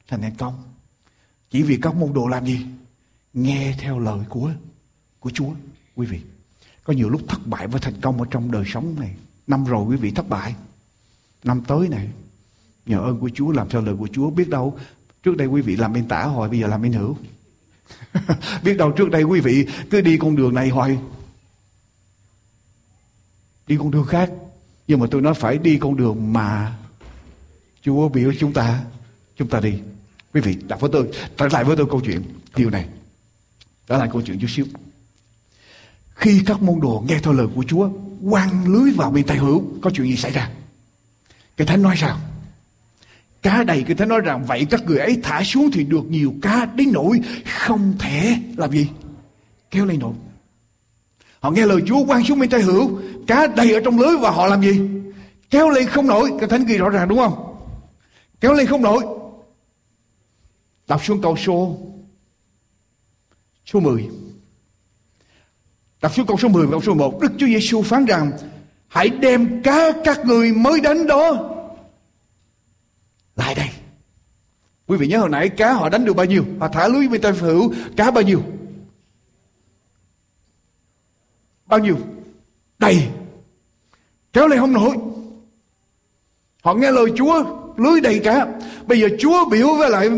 thành 0.08 0.22
thành 0.22 0.34
công. 0.34 0.62
Chỉ 1.50 1.62
vì 1.62 1.78
các 1.82 1.94
môn 1.94 2.12
đồ 2.12 2.26
làm 2.26 2.46
gì? 2.46 2.66
Nghe 3.32 3.74
theo 3.78 3.98
lời 3.98 4.20
của 4.28 4.50
của 5.26 5.32
Chúa, 5.34 5.50
quý 5.96 6.06
vị. 6.06 6.20
Có 6.84 6.92
nhiều 6.92 7.08
lúc 7.08 7.20
thất 7.28 7.46
bại 7.46 7.66
với 7.66 7.80
thành 7.80 8.00
công 8.00 8.20
ở 8.20 8.26
trong 8.30 8.52
đời 8.52 8.64
sống 8.66 8.96
này. 9.00 9.14
Năm 9.46 9.64
rồi 9.64 9.84
quý 9.84 9.96
vị 9.96 10.10
thất 10.10 10.28
bại. 10.28 10.54
Năm 11.44 11.62
tới 11.66 11.88
này, 11.88 12.08
nhờ 12.86 13.00
ơn 13.00 13.20
của 13.20 13.30
Chúa, 13.34 13.50
làm 13.50 13.68
theo 13.68 13.82
lời 13.82 13.94
của 13.98 14.08
Chúa. 14.12 14.30
Biết 14.30 14.48
đâu, 14.48 14.78
trước 15.22 15.36
đây 15.36 15.46
quý 15.46 15.62
vị 15.62 15.76
làm 15.76 15.92
bên 15.92 16.08
tả 16.08 16.24
hồi 16.24 16.48
bây 16.48 16.58
giờ 16.58 16.66
làm 16.66 16.82
bên 16.82 16.92
hữu. 16.92 17.16
Biết 18.64 18.74
đâu 18.76 18.90
trước 18.90 19.10
đây 19.10 19.22
quý 19.22 19.40
vị 19.40 19.66
cứ 19.90 20.00
đi 20.00 20.18
con 20.18 20.36
đường 20.36 20.54
này 20.54 20.68
hồi 20.68 20.98
đi 23.66 23.76
con 23.78 23.90
đường 23.90 24.04
khác. 24.04 24.30
Nhưng 24.86 25.00
mà 25.00 25.06
tôi 25.10 25.22
nói 25.22 25.34
phải 25.34 25.58
đi 25.58 25.78
con 25.78 25.96
đường 25.96 26.32
mà 26.32 26.76
Chúa 27.82 28.08
biểu 28.08 28.32
chúng 28.38 28.52
ta 28.52 28.84
chúng 29.36 29.48
ta 29.48 29.60
đi. 29.60 29.78
Quý 30.34 30.40
vị, 30.40 30.56
đọc 30.68 30.80
với 30.80 30.90
tôi 30.92 31.08
trở 31.36 31.48
lại 31.52 31.64
với 31.64 31.76
tôi 31.76 31.86
câu 31.90 32.00
chuyện, 32.04 32.22
điều 32.56 32.70
này. 32.70 32.88
Trở 33.86 33.98
lại 33.98 34.08
câu 34.12 34.22
chuyện 34.22 34.38
chút 34.40 34.50
xíu 34.50 34.66
khi 36.16 36.42
các 36.46 36.62
môn 36.62 36.80
đồ 36.80 37.04
nghe 37.08 37.18
theo 37.22 37.32
lời 37.32 37.46
của 37.54 37.64
Chúa 37.68 37.88
quăng 38.30 38.72
lưới 38.72 38.90
vào 38.90 39.10
bên 39.10 39.26
tay 39.26 39.36
hữu, 39.36 39.64
có 39.82 39.90
chuyện 39.90 40.06
gì 40.06 40.16
xảy 40.16 40.32
ra? 40.32 40.50
Cái 41.56 41.66
thánh 41.66 41.82
nói 41.82 41.94
sao 41.98 42.18
cá 43.46 43.64
đầy, 43.64 43.82
cái 43.82 43.96
thánh 43.96 44.08
nói 44.08 44.20
rằng, 44.20 44.44
vậy 44.46 44.66
các 44.70 44.84
người 44.86 44.98
ấy 44.98 45.20
thả 45.22 45.42
xuống 45.44 45.70
thì 45.72 45.84
được 45.84 46.04
nhiều 46.08 46.34
cá 46.42 46.64
đến 46.64 46.92
nỗi 46.92 47.20
không 47.44 47.94
thể 47.98 48.36
làm 48.56 48.70
gì. 48.70 48.88
Kéo 49.70 49.84
lên 49.84 49.98
nổi. 49.98 50.12
Họ 51.40 51.50
nghe 51.50 51.66
lời 51.66 51.82
Chúa 51.86 52.06
quăng 52.06 52.24
xuống 52.24 52.38
bên 52.38 52.50
tay 52.50 52.62
hữu, 52.62 52.98
cá 53.26 53.46
đầy 53.46 53.72
ở 53.72 53.80
trong 53.84 53.98
lưới 53.98 54.16
và 54.16 54.30
họ 54.30 54.46
làm 54.46 54.62
gì? 54.62 54.80
Kéo 55.50 55.70
lên 55.70 55.86
không 55.86 56.06
nổi. 56.06 56.30
Cái 56.40 56.48
thánh 56.48 56.64
ghi 56.64 56.78
rõ 56.78 56.88
ràng 56.88 57.08
đúng 57.08 57.18
không? 57.18 57.56
Kéo 58.40 58.52
lên 58.52 58.66
không 58.66 58.82
nổi. 58.82 59.04
Đọc 60.88 61.04
xuống 61.04 61.22
câu 61.22 61.36
số 61.36 61.78
số 63.66 63.80
10 63.80 64.08
đọc 66.02 66.14
xuống 66.14 66.26
câu 66.26 66.36
số 66.36 66.48
10 66.48 66.66
và 66.66 66.70
câu 66.70 66.80
số 66.80 66.94
11 66.94 67.20
Đức 67.20 67.32
Chúa 67.38 67.46
Giêsu 67.46 67.82
phán 67.82 68.04
rằng, 68.04 68.32
hãy 68.88 69.08
đem 69.08 69.62
cá 69.62 69.92
các 70.04 70.24
người 70.24 70.52
mới 70.52 70.80
đánh 70.80 71.06
đó. 71.06 71.52
Lại 73.36 73.54
đây. 73.54 73.68
Quý 74.86 74.96
vị 74.96 75.06
nhớ 75.06 75.18
hồi 75.18 75.28
nãy, 75.28 75.48
cá 75.48 75.72
họ 75.72 75.88
đánh 75.88 76.04
được 76.04 76.16
bao 76.16 76.26
nhiêu? 76.26 76.44
Họ 76.60 76.68
thả 76.68 76.88
lưới 76.88 77.08
bên 77.08 77.20
tay 77.20 77.32
hữu, 77.32 77.72
cá 77.96 78.10
bao 78.10 78.24
nhiêu? 78.24 78.42
Bao 81.66 81.78
nhiêu? 81.78 81.96
Đầy 82.78 83.08
kéo 84.36 84.48
lên 84.48 84.60
không 84.60 84.72
nổi. 84.72 84.96
Họ 86.62 86.74
nghe 86.74 86.90
lời 86.90 87.06
Chúa, 87.16 87.44
lưới 87.76 88.00
đầy 88.00 88.18
cá. 88.18 88.46
Bây 88.86 89.00
giờ 89.00 89.08
Chúa 89.18 89.48
biểu 89.50 89.74
với 89.74 89.90
lại 89.90 90.10